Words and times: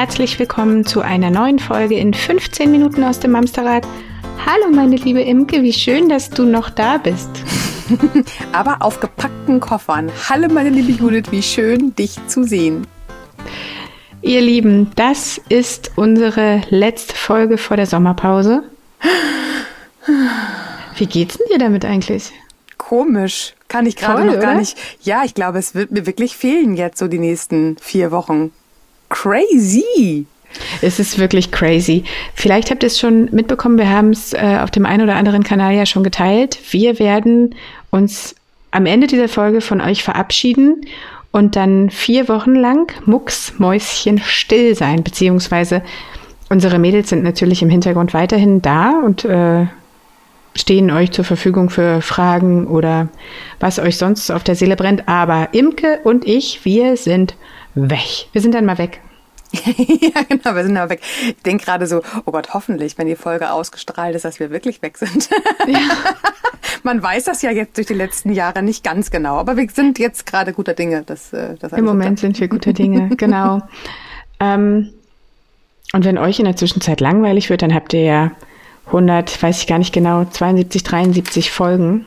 Herzlich 0.00 0.38
willkommen 0.38 0.86
zu 0.86 1.02
einer 1.02 1.28
neuen 1.28 1.58
Folge 1.58 1.98
in 1.98 2.14
15 2.14 2.70
Minuten 2.70 3.04
aus 3.04 3.20
dem 3.20 3.36
Amsterrad. 3.36 3.86
Hallo 4.46 4.74
meine 4.74 4.96
liebe 4.96 5.20
Imke, 5.20 5.60
wie 5.60 5.74
schön, 5.74 6.08
dass 6.08 6.30
du 6.30 6.44
noch 6.44 6.70
da 6.70 6.96
bist. 6.96 7.28
Aber 8.52 8.78
auf 8.80 9.00
gepackten 9.00 9.60
Koffern. 9.60 10.10
Hallo 10.26 10.48
meine 10.48 10.70
liebe 10.70 10.92
Judith, 10.92 11.30
wie 11.30 11.42
schön, 11.42 11.94
dich 11.96 12.16
zu 12.28 12.44
sehen. 12.44 12.86
Ihr 14.22 14.40
Lieben, 14.40 14.90
das 14.96 15.38
ist 15.50 15.90
unsere 15.96 16.62
letzte 16.70 17.14
Folge 17.14 17.58
vor 17.58 17.76
der 17.76 17.86
Sommerpause. 17.86 18.62
Wie 20.96 21.06
geht's 21.06 21.36
denn 21.36 21.46
dir 21.52 21.58
damit 21.58 21.84
eigentlich? 21.84 22.32
Komisch. 22.78 23.52
Kann 23.68 23.84
ich 23.84 23.96
gerade 23.96 24.24
noch 24.24 24.40
gar 24.40 24.52
oder? 24.52 24.60
nicht. 24.60 24.78
Ja, 25.02 25.24
ich 25.26 25.34
glaube, 25.34 25.58
es 25.58 25.74
wird 25.74 25.90
mir 25.90 26.06
wirklich 26.06 26.38
fehlen 26.38 26.74
jetzt 26.74 26.98
so 26.98 27.06
die 27.06 27.18
nächsten 27.18 27.76
vier 27.76 28.10
Wochen. 28.10 28.50
Crazy. 29.10 30.26
Es 30.82 30.98
ist 30.98 31.18
wirklich 31.18 31.52
crazy. 31.52 32.04
Vielleicht 32.34 32.70
habt 32.70 32.82
ihr 32.82 32.88
es 32.88 32.98
schon 32.98 33.28
mitbekommen, 33.32 33.78
wir 33.78 33.88
haben 33.88 34.10
es 34.10 34.32
äh, 34.32 34.58
auf 34.62 34.70
dem 34.70 34.86
einen 34.86 35.02
oder 35.02 35.16
anderen 35.16 35.44
Kanal 35.44 35.74
ja 35.74 35.86
schon 35.86 36.02
geteilt. 36.02 36.58
Wir 36.70 36.98
werden 36.98 37.54
uns 37.90 38.34
am 38.70 38.86
Ende 38.86 39.06
dieser 39.06 39.28
Folge 39.28 39.60
von 39.60 39.80
euch 39.80 40.02
verabschieden 40.02 40.86
und 41.32 41.56
dann 41.56 41.90
vier 41.90 42.28
Wochen 42.28 42.54
lang 42.54 42.92
mucksmäuschen 43.06 44.18
still 44.18 44.74
sein, 44.74 45.04
beziehungsweise 45.04 45.82
unsere 46.48 46.78
Mädels 46.78 47.10
sind 47.10 47.22
natürlich 47.22 47.62
im 47.62 47.70
Hintergrund 47.70 48.12
weiterhin 48.14 48.60
da 48.60 49.00
und 49.04 49.24
äh, 49.24 49.66
stehen 50.56 50.90
euch 50.90 51.12
zur 51.12 51.24
Verfügung 51.24 51.70
für 51.70 52.00
Fragen 52.00 52.66
oder 52.66 53.08
was 53.60 53.78
euch 53.78 53.96
sonst 53.96 54.30
auf 54.30 54.42
der 54.42 54.56
Seele 54.56 54.76
brennt. 54.76 55.08
Aber 55.08 55.48
Imke 55.52 56.00
und 56.02 56.26
ich, 56.26 56.64
wir 56.64 56.96
sind 56.96 57.34
weg. 57.74 58.28
Wir 58.32 58.40
sind 58.40 58.54
dann 58.54 58.64
mal 58.64 58.78
weg. 58.78 59.00
ja, 59.52 60.22
genau, 60.28 60.54
wir 60.54 60.62
sind 60.64 60.76
aber 60.76 60.90
weg. 60.90 61.00
Ich 61.26 61.42
denke 61.42 61.64
gerade 61.64 61.86
so, 61.86 62.02
oh 62.24 62.30
Gott, 62.30 62.54
hoffentlich, 62.54 62.98
wenn 62.98 63.08
die 63.08 63.16
Folge 63.16 63.50
ausgestrahlt 63.50 64.14
ist, 64.14 64.24
dass 64.24 64.38
wir 64.38 64.50
wirklich 64.50 64.80
weg 64.82 64.96
sind. 64.96 65.28
ja. 65.66 65.80
Man 66.82 67.02
weiß 67.02 67.24
das 67.24 67.42
ja 67.42 67.50
jetzt 67.50 67.76
durch 67.76 67.88
die 67.88 67.94
letzten 67.94 68.32
Jahre 68.32 68.62
nicht 68.62 68.84
ganz 68.84 69.10
genau, 69.10 69.36
aber 69.36 69.56
wir 69.56 69.68
sind 69.68 69.98
jetzt 69.98 70.24
gerade 70.24 70.52
guter 70.52 70.74
Dinge. 70.74 71.02
Dass, 71.02 71.32
äh, 71.32 71.56
dass 71.56 71.72
Im 71.72 71.84
Moment 71.84 72.20
sind 72.20 72.40
wir 72.40 72.48
guter 72.48 72.72
Dinge, 72.72 73.08
genau. 73.16 73.60
ähm, 74.38 74.90
und 75.92 76.04
wenn 76.04 76.18
euch 76.18 76.38
in 76.38 76.44
der 76.44 76.56
Zwischenzeit 76.56 77.00
langweilig 77.00 77.50
wird, 77.50 77.62
dann 77.62 77.74
habt 77.74 77.92
ihr 77.92 78.02
ja 78.02 78.30
100, 78.86 79.42
weiß 79.42 79.58
ich 79.58 79.66
gar 79.66 79.78
nicht 79.78 79.92
genau, 79.92 80.24
72, 80.24 80.82
73 80.84 81.50
Folgen. 81.50 82.06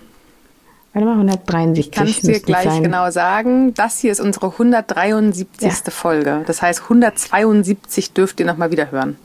Warte 0.94 1.08
mal, 1.08 1.14
173. 1.14 1.86
Ich 1.86 1.92
kann 1.92 2.08
es 2.08 2.22
dir 2.22 2.40
gleich 2.40 2.66
sein. 2.66 2.84
genau 2.84 3.10
sagen. 3.10 3.74
Das 3.74 4.00
hier 4.00 4.12
ist 4.12 4.20
unsere 4.20 4.52
173. 4.52 5.62
Ja. 5.62 5.92
Folge. 5.92 6.44
Das 6.46 6.62
heißt, 6.62 6.84
172 6.84 8.14
dürft 8.14 8.40
ihr 8.40 8.46
nochmal 8.46 8.72
wieder 8.72 8.92
hören. 8.92 9.18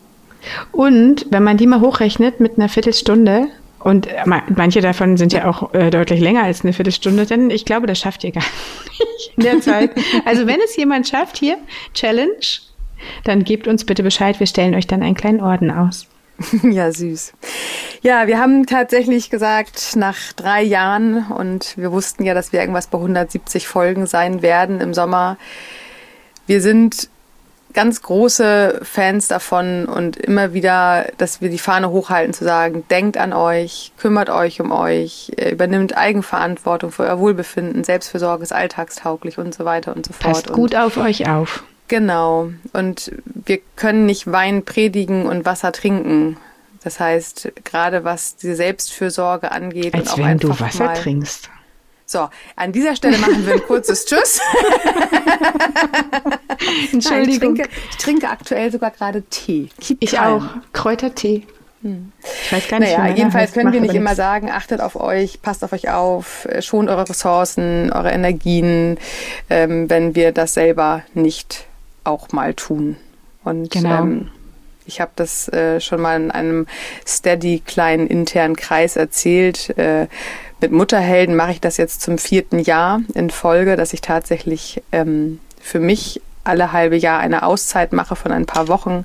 Und 0.72 1.27
wenn 1.30 1.42
man 1.42 1.56
die 1.56 1.66
mal 1.66 1.80
hochrechnet 1.80 2.41
mit 2.41 2.56
einer 2.58 2.69
Viertelstunde, 2.69 3.48
und 3.80 4.08
manche 4.27 4.80
davon 4.80 5.16
sind 5.16 5.33
ja 5.33 5.48
auch 5.48 5.72
äh, 5.72 5.91
deutlich 5.91 6.20
länger 6.20 6.42
als 6.42 6.62
eine 6.64 6.72
Viertelstunde, 6.72 7.27
denn 7.27 7.50
ich 7.50 7.64
glaube, 7.64 7.86
das 7.86 7.98
schafft 7.98 8.25
ihr 8.25 8.32
gar 8.32 8.42
nicht 8.98 9.32
in 9.36 9.42
der 9.44 9.60
Zeit. 9.60 9.91
Also 10.25 10.47
wenn 10.47 10.58
es 10.64 10.77
jemand 10.77 11.06
schafft, 11.06 11.36
hier, 11.36 11.58
Challenge, 11.94 12.32
dann 13.25 13.44
gebt 13.44 13.69
uns 13.69 13.84
bitte 13.84 14.03
Bescheid. 14.03 14.41
Wir 14.41 14.47
stellen 14.47 14.75
euch 14.75 14.86
dann 14.86 15.03
einen 15.03 15.14
kleinen 15.14 15.41
Orden 15.41 15.70
aus. 15.70 16.06
Ja, 16.62 16.92
süß. 16.92 17.33
Ja, 18.03 18.27
wir 18.27 18.39
haben 18.39 18.66
tatsächlich 18.66 19.31
gesagt, 19.31 19.97
nach 19.97 20.32
drei 20.37 20.62
Jahren 20.62 21.26
und 21.31 21.76
wir 21.76 21.93
wussten 21.93 22.25
ja, 22.25 22.34
dass 22.34 22.53
wir 22.53 22.60
irgendwas 22.60 22.87
bei 22.87 22.99
170 22.99 23.66
Folgen 23.66 24.06
sein 24.06 24.43
werden 24.43 24.81
im 24.81 24.94
Sommer. 24.94 25.37
Wir 26.47 26.60
sind 26.60 27.09
ganz 27.75 28.03
große 28.03 28.81
Fans 28.82 29.28
davon 29.28 29.84
und 29.84 30.16
immer 30.16 30.53
wieder, 30.53 31.06
dass 31.19 31.41
wir 31.41 31.50
die 31.50 31.59
Fahne 31.59 31.91
hochhalten, 31.91 32.32
zu 32.32 32.44
sagen, 32.44 32.84
denkt 32.91 33.16
an 33.19 33.32
euch, 33.32 33.93
kümmert 33.98 34.31
euch 34.31 34.60
um 34.60 34.72
euch, 34.72 35.32
äh, 35.37 35.50
übernimmt 35.50 35.97
Eigenverantwortung 35.97 36.91
für 36.91 37.04
euer 37.04 37.19
Wohlbefinden, 37.19 37.84
Selbstfürsorge 37.84 38.43
ist 38.43 38.53
alltagstauglich 38.53 39.38
und 39.38 39.54
so 39.54 39.65
weiter 39.65 39.94
und 39.94 40.06
so 40.06 40.12
fort. 40.12 40.32
Passt 40.32 40.53
gut 40.53 40.75
auf 40.75 40.97
euch 40.97 41.28
auf. 41.28 41.62
Genau. 41.88 42.50
Und 42.72 43.12
wir 43.25 43.59
können 43.76 44.06
nicht 44.06 44.31
Wein 44.31 44.65
predigen 44.65 45.26
und 45.26 45.44
Wasser 45.44 45.72
trinken. 45.72 46.37
Das 46.84 47.00
heißt, 47.00 47.53
gerade 47.65 48.04
was 48.04 48.37
die 48.37 48.54
Selbstfürsorge 48.54 49.50
angeht 49.50 49.94
Als 49.94 50.04
und 50.04 50.12
auch 50.12 50.19
wenn 50.19 50.25
einfach 50.27 50.56
du 50.56 50.65
Wasser 50.65 50.84
mal, 50.84 50.94
trinkst. 50.94 51.50
So, 52.06 52.31
an 52.56 52.72
dieser 52.72 52.97
Stelle 52.97 53.19
machen 53.19 53.44
wir 53.44 53.54
ein 53.54 53.62
kurzes 53.62 54.06
Tschüss. 54.06 54.41
Entschuldigung. 56.93 57.00
Nein, 57.12 57.28
ich, 57.28 57.38
trinke, 57.38 57.69
ich, 57.91 57.97
trinke, 57.97 58.28
aktuell 58.31 58.72
sogar 58.72 58.91
gerade 58.93 59.22
Tee. 59.22 59.69
Keep 59.81 59.98
ich 60.00 60.12
calm. 60.12 60.43
auch. 60.43 60.72
Kräutertee. 60.72 61.47
Hm. 61.82 62.12
Ich 62.44 62.53
weiß 62.53 62.69
gar 62.69 62.81
nicht, 62.81 62.97
naja, 62.97 63.15
jedenfalls 63.15 63.53
können 63.53 63.72
wir 63.72 63.81
nicht 63.81 63.94
immer 63.94 64.15
sagen, 64.15 64.50
achtet 64.50 64.81
auf 64.81 64.97
euch, 64.97 65.43
passt 65.43 65.62
auf 65.62 65.72
euch 65.72 65.91
auf, 65.91 66.48
schont 66.60 66.88
eure 66.88 67.09
Ressourcen, 67.09 67.93
eure 67.93 68.10
Energien, 68.10 68.98
ähm, 69.48 69.88
wenn 69.88 70.15
wir 70.16 70.32
das 70.32 70.54
selber 70.54 71.03
nicht 71.15 71.67
auch 72.08 72.32
mal 72.32 72.54
tun. 72.54 72.96
Und 73.44 73.70
genau. 73.70 74.02
ähm, 74.02 74.28
ich 74.86 75.00
habe 75.00 75.12
das 75.16 75.48
äh, 75.48 75.80
schon 75.80 76.00
mal 76.00 76.20
in 76.20 76.30
einem 76.30 76.66
steady 77.06 77.62
kleinen 77.64 78.06
internen 78.06 78.56
Kreis 78.56 78.96
erzählt. 78.96 79.76
Äh, 79.78 80.08
mit 80.60 80.72
Mutterhelden 80.72 81.36
mache 81.36 81.52
ich 81.52 81.60
das 81.60 81.76
jetzt 81.76 82.00
zum 82.00 82.18
vierten 82.18 82.58
Jahr 82.58 83.00
in 83.14 83.30
Folge, 83.30 83.76
dass 83.76 83.92
ich 83.92 84.00
tatsächlich 84.00 84.82
ähm, 84.91 85.38
für 85.60 85.78
mich 85.78 86.20
alle 86.42 86.72
halbe 86.72 86.97
Jahr 86.97 87.20
eine 87.20 87.42
Auszeit 87.42 87.92
mache 87.92 88.16
von 88.16 88.32
ein 88.32 88.47
paar 88.47 88.68
Wochen, 88.68 89.04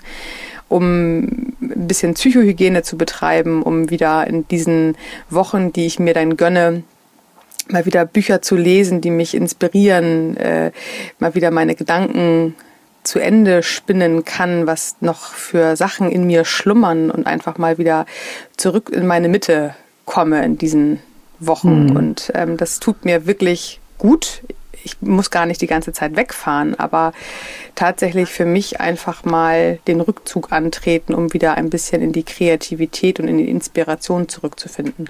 um 0.69 1.19
ein 1.62 1.88
bisschen 1.88 2.13
Psychohygiene 2.13 2.81
zu 2.84 2.97
betreiben, 2.97 3.62
um 3.62 3.90
wieder 3.90 4.25
in 4.25 4.47
diesen 4.47 4.97
Wochen, 5.30 5.74
die 5.74 5.86
ich 5.86 6.00
mir 6.00 6.13
dann 6.13 6.38
gönne, 6.38 6.84
mal 7.68 7.86
wieder 7.86 8.06
Bücher 8.06 8.42
zu 8.42 8.56
lesen, 8.56 9.02
die 9.02 9.12
mich 9.12 9.36
inspirieren, 9.36 10.38
äh, 10.38 10.72
mal 11.19 11.36
wieder 11.36 11.52
meine 11.52 11.75
Gedanken 11.75 12.56
zu 13.03 13.19
Ende 13.19 13.64
spinnen 13.64 14.25
kann, 14.25 14.68
was 14.68 14.96
noch 15.02 15.34
für 15.34 15.75
Sachen 15.75 16.09
in 16.09 16.25
mir 16.25 16.46
schlummern 16.46 17.12
und 17.12 17.28
einfach 17.28 17.58
mal 17.58 17.78
wieder 17.78 18.06
zurück 18.58 18.90
in 18.90 19.06
meine 19.06 19.30
Mitte 19.30 19.75
komme 20.06 20.44
in 20.44 20.58
diesen 20.58 21.00
Wochen. 21.40 21.88
Mhm. 21.88 21.96
Und 21.96 22.31
ähm, 22.36 22.58
das 22.58 22.80
tut 22.80 23.06
mir 23.06 23.25
wirklich 23.25 23.80
gut. 23.97 24.42
Ich 24.84 25.02
muss 25.02 25.31
gar 25.31 25.46
nicht 25.46 25.62
die 25.62 25.68
ganze 25.68 25.94
Zeit 25.94 26.16
wegfahren, 26.16 26.78
aber 26.78 27.13
tatsächlich 27.75 28.30
für 28.30 28.46
mich 28.46 28.81
einfach 28.81 29.24
mal 29.24 29.80
den 29.88 30.02
Rückzug 30.02 30.52
antreten, 30.52 31.13
um 31.13 31.34
wieder 31.34 31.56
ein 31.56 31.69
bisschen 31.69 32.02
in 32.02 32.12
die 32.12 32.24
Kreativität 32.24 33.19
und 33.19 33.28
in 33.28 33.38
die 33.38 33.50
Inspiration 33.50 34.28
zurückzufinden. 34.28 35.09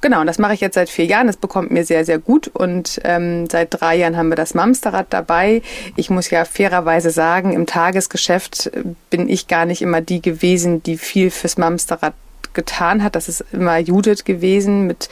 Genau, 0.00 0.20
und 0.20 0.26
das 0.26 0.38
mache 0.38 0.54
ich 0.54 0.60
jetzt 0.60 0.74
seit 0.74 0.88
vier 0.88 1.04
Jahren. 1.04 1.26
Das 1.26 1.36
bekommt 1.36 1.70
mir 1.70 1.84
sehr, 1.84 2.04
sehr 2.04 2.18
gut. 2.18 2.48
Und 2.48 3.00
ähm, 3.04 3.48
seit 3.50 3.68
drei 3.78 3.96
Jahren 3.96 4.16
haben 4.16 4.28
wir 4.28 4.36
das 4.36 4.54
Mamsterrad 4.54 5.06
dabei. 5.10 5.62
Ich 5.96 6.08
muss 6.08 6.30
ja 6.30 6.44
fairerweise 6.44 7.10
sagen, 7.10 7.52
im 7.52 7.66
Tagesgeschäft 7.66 8.70
bin 9.10 9.28
ich 9.28 9.46
gar 9.46 9.66
nicht 9.66 9.82
immer 9.82 10.00
die 10.00 10.22
gewesen, 10.22 10.82
die 10.82 10.96
viel 10.96 11.30
fürs 11.30 11.58
Mamsterrad 11.58 12.14
getan 12.54 13.02
hat. 13.02 13.14
Das 13.14 13.28
ist 13.28 13.44
immer 13.52 13.78
Judith 13.78 14.24
gewesen 14.24 14.86
mit 14.86 15.08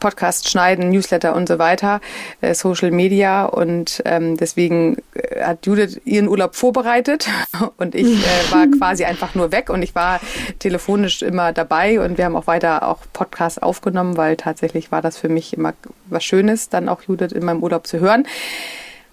Podcast 0.00 0.48
schneiden, 0.48 0.88
Newsletter 0.88 1.36
und 1.36 1.46
so 1.46 1.58
weiter, 1.58 2.00
äh, 2.40 2.54
Social 2.54 2.90
Media. 2.90 3.44
Und 3.44 4.02
ähm, 4.06 4.36
deswegen 4.36 4.96
äh, 5.14 5.44
hat 5.44 5.66
Judith 5.66 6.00
ihren 6.04 6.26
Urlaub 6.26 6.56
vorbereitet 6.56 7.28
und 7.76 7.94
ich 7.94 8.24
äh, 8.24 8.52
war 8.52 8.66
quasi 8.78 9.04
einfach 9.04 9.34
nur 9.34 9.52
weg 9.52 9.70
und 9.70 9.82
ich 9.82 9.94
war 9.94 10.20
telefonisch 10.58 11.22
immer 11.22 11.52
dabei 11.52 12.00
und 12.00 12.18
wir 12.18 12.24
haben 12.24 12.36
auch 12.36 12.46
weiter 12.46 12.88
auch 12.88 12.98
Podcasts 13.12 13.58
aufgenommen, 13.58 14.16
weil 14.16 14.36
tatsächlich 14.36 14.90
war 14.90 15.02
das 15.02 15.18
für 15.18 15.28
mich 15.28 15.52
immer 15.52 15.74
was 16.06 16.24
Schönes, 16.24 16.70
dann 16.70 16.88
auch 16.88 17.02
Judith 17.02 17.32
in 17.32 17.44
meinem 17.44 17.62
Urlaub 17.62 17.86
zu 17.86 18.00
hören. 18.00 18.26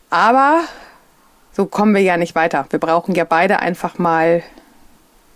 Aber 0.10 0.62
so 1.52 1.66
kommen 1.66 1.94
wir 1.94 2.02
ja 2.02 2.18
nicht 2.18 2.36
weiter. 2.36 2.66
Wir 2.70 2.80
brauchen 2.80 3.14
ja 3.16 3.26
beide 3.26 3.60
einfach 3.60 3.98
mal 3.98 4.44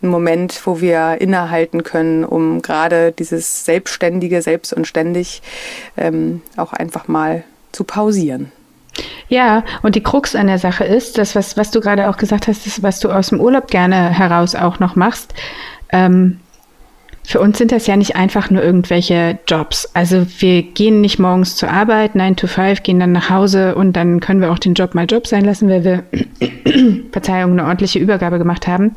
ein 0.04 0.10
Moment, 0.10 0.62
wo 0.66 0.82
wir 0.82 1.20
innehalten 1.20 1.84
können, 1.84 2.24
um 2.24 2.62
gerade 2.62 3.12
dieses 3.12 3.66
Selbstständige, 3.66 4.42
selbst 4.42 4.74
und 4.74 4.88
ständig 4.88 5.42
ähm, 5.98 6.42
auch 6.58 6.74
einfach 6.74 7.08
mal 7.08 7.44
zu 7.72 7.84
pausieren. 7.84 8.52
Ja, 9.30 9.64
und 9.82 9.96
die 9.96 10.04
Krux 10.04 10.36
an 10.36 10.48
der 10.48 10.60
Sache 10.60 10.84
ist, 10.84 11.18
das, 11.18 11.36
was, 11.36 11.56
was 11.56 11.72
du 11.72 11.80
gerade 11.80 12.10
auch 12.10 12.18
gesagt 12.18 12.48
hast, 12.48 12.66
das, 12.66 12.84
was 12.84 13.00
du 13.00 13.10
aus 13.10 13.30
dem 13.30 13.40
Urlaub 13.40 13.68
gerne 13.68 14.10
heraus 14.10 14.56
auch 14.56 14.80
noch 14.80 14.96
machst, 14.96 15.34
ähm, 15.92 16.40
für 17.24 17.40
uns 17.40 17.58
sind 17.58 17.72
das 17.72 17.88
ja 17.88 17.96
nicht 17.96 18.16
einfach 18.16 18.50
nur 18.50 18.64
irgendwelche 18.64 19.38
Jobs. 19.48 19.90
Also 19.94 20.26
wir 20.40 20.64
gehen 20.64 21.02
nicht 21.02 21.20
morgens 21.20 21.56
zur 21.56 21.70
Arbeit, 21.70 22.16
9 22.16 22.36
to 22.36 22.48
5, 22.48 22.84
gehen 22.84 23.00
dann 23.00 23.12
nach 23.12 23.30
Hause 23.30 23.76
und 23.76 23.94
dann 23.94 24.20
können 24.20 24.42
wir 24.42 24.52
auch 24.52 24.60
den 24.60 24.74
Job 24.74 24.96
mal 24.96 25.06
Job 25.06 25.28
sein 25.28 25.46
lassen, 25.46 25.70
weil 25.70 25.84
wir, 25.84 26.04
Verzeihung, 27.12 27.52
eine 27.52 27.66
ordentliche 27.66 28.00
Übergabe 28.00 28.40
gemacht 28.40 28.68
haben. 28.68 28.96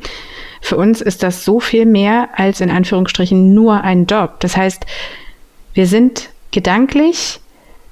Für 0.65 0.77
uns 0.77 0.99
ist 0.99 1.21
das 1.21 1.45
so 1.45 1.59
viel 1.59 1.85
mehr 1.85 2.29
als 2.37 2.59
in 2.59 2.71
Anführungsstrichen 2.71 3.53
nur 3.53 3.83
ein 3.83 4.07
Job. 4.07 4.39
Das 4.39 4.57
heißt, 4.57 4.87
wir 5.75 5.85
sind 5.85 6.29
gedanklich 6.49 7.39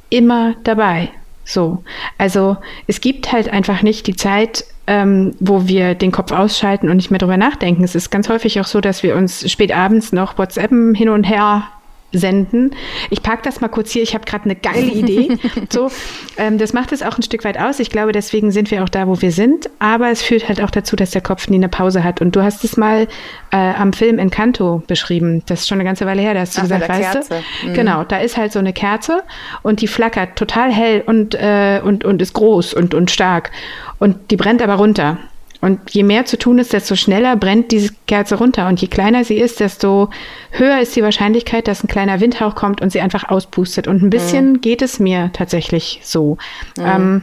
immer 0.10 0.56
dabei. 0.64 1.12
So. 1.46 1.84
Also 2.18 2.58
es 2.88 3.00
gibt 3.00 3.32
halt 3.32 3.48
einfach 3.48 3.84
nicht 3.84 4.08
die 4.08 4.16
Zeit, 4.16 4.66
ähm, 4.88 5.36
wo 5.40 5.68
wir 5.68 5.94
den 5.94 6.12
Kopf 6.12 6.32
ausschalten 6.32 6.90
und 6.90 6.98
nicht 6.98 7.12
mehr 7.12 7.20
drüber 7.20 7.38
nachdenken. 7.38 7.84
Es 7.84 7.94
ist 7.94 8.10
ganz 8.10 8.28
häufig 8.28 8.60
auch 8.60 8.66
so, 8.66 8.82
dass 8.82 9.04
wir 9.04 9.16
uns 9.16 9.52
spät 9.52 9.72
abends 9.72 10.12
noch 10.12 10.40
WhatsAppen 10.40 10.96
hin 10.96 11.10
und 11.10 11.26
her 11.26 11.68
senden. 12.14 12.72
Ich 13.10 13.22
packe 13.24 13.42
das 13.44 13.60
mal 13.62 13.68
kurz 13.68 13.92
hier. 13.92 14.04
Ich 14.04 14.14
habe 14.14 14.26
gerade 14.26 14.46
eine 14.46 14.56
geile 14.56 14.80
Idee. 14.94 15.38
so, 15.70 15.90
ähm, 16.38 16.58
das 16.58 16.74
macht 16.74 16.92
es 16.92 17.04
auch 17.04 17.18
ein 17.18 17.24
Stück 17.24 17.44
weit 17.44 17.60
aus. 17.60 17.80
Ich 17.80 17.90
glaube, 17.90 18.12
deswegen 18.12 18.52
sind 18.52 18.72
wir 18.72 18.84
auch 18.84 18.90
da, 18.90 19.08
wo 19.08 19.22
wir 19.22 19.32
sind. 19.32 19.70
Aber 19.80 20.10
es 20.10 20.22
führt 20.22 20.48
halt 20.48 20.62
auch 20.62 20.70
dazu, 20.70 20.96
dass 20.96 21.12
der 21.12 21.22
Kopf 21.22 21.50
nie 21.50 21.58
eine 21.58 21.70
Pause 21.70 22.04
hat. 22.04 22.22
Und 22.22 22.36
du 22.36 22.44
hast 22.44 22.64
es 22.64 22.78
mal 22.78 23.08
äh, 23.52 23.58
am 23.58 23.94
Film 23.94 24.20
Encanto 24.20 24.84
beschrieben. 24.88 25.44
Das 25.48 25.62
ist 25.62 25.68
schon 25.68 25.78
eine 25.78 25.86
ganze 25.86 26.06
Weile 26.06 26.22
her. 26.22 26.34
Da 26.34 26.42
hast 26.42 26.56
du 26.56 26.60
Ach, 26.60 26.64
gesagt, 26.64 26.90
weißt 26.90 27.12
Kerze. 27.12 27.42
du? 27.62 27.70
Mhm. 27.70 27.74
Genau, 27.74 28.04
da 28.04 28.18
ist 28.18 28.38
halt 28.38 28.52
so 28.52 28.60
eine 28.60 28.74
Kerze 28.74 29.24
und 29.62 29.82
die 29.82 29.88
flackert 29.88 30.36
total 30.36 30.72
hell 30.72 31.04
und, 31.06 31.36
äh, 31.36 31.82
und, 31.84 32.06
und 32.06 32.22
ist 32.22 32.34
groß 32.34 32.74
und, 32.74 32.94
und 32.94 33.12
stark. 33.12 33.52
Und 34.00 34.32
die 34.32 34.38
brennt 34.38 34.62
aber 34.62 34.76
runter. 34.76 35.18
Und 35.64 35.94
je 35.94 36.04
mehr 36.04 36.26
zu 36.26 36.38
tun 36.38 36.60
ist, 36.60 36.74
desto 36.74 36.98
schneller 36.98 37.38
brennt 37.38 37.72
diese 37.72 37.94
Kerze 38.06 38.36
runter. 38.36 38.68
Und 38.68 38.82
je 38.82 38.90
kleiner 38.90 39.24
sie 39.24 39.38
ist, 39.38 39.62
desto 39.62 40.10
höher 40.52 40.82
ist 40.82 40.94
die 40.98 41.04
Wahrscheinlichkeit, 41.04 41.70
dass 41.70 41.82
ein 41.82 41.88
kleiner 41.88 42.20
Windhauch 42.20 42.54
kommt 42.54 42.82
und 42.82 42.92
sie 42.92 43.00
einfach 43.00 43.30
auspustet. 43.30 43.88
Und 43.88 44.04
ein 44.04 44.10
bisschen 44.10 44.52
mhm. 44.52 44.62
geht 44.62 44.82
es 44.82 45.00
mir 45.00 45.30
tatsächlich 45.32 46.02
so. 46.04 46.38
Mhm. 46.76 46.86
Ähm, 46.86 47.22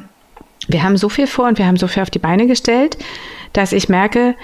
wir 0.68 0.82
haben 0.82 0.96
so 0.96 1.10
viel 1.10 1.26
vor 1.26 1.48
und 1.48 1.58
wir 1.58 1.66
haben 1.66 1.76
so 1.76 1.86
viel 1.86 2.02
auf 2.02 2.08
die 2.08 2.18
Beine 2.18 2.46
gestellt, 2.46 2.96
dass 3.52 3.72
ich 3.72 3.90
merke, 3.90 4.34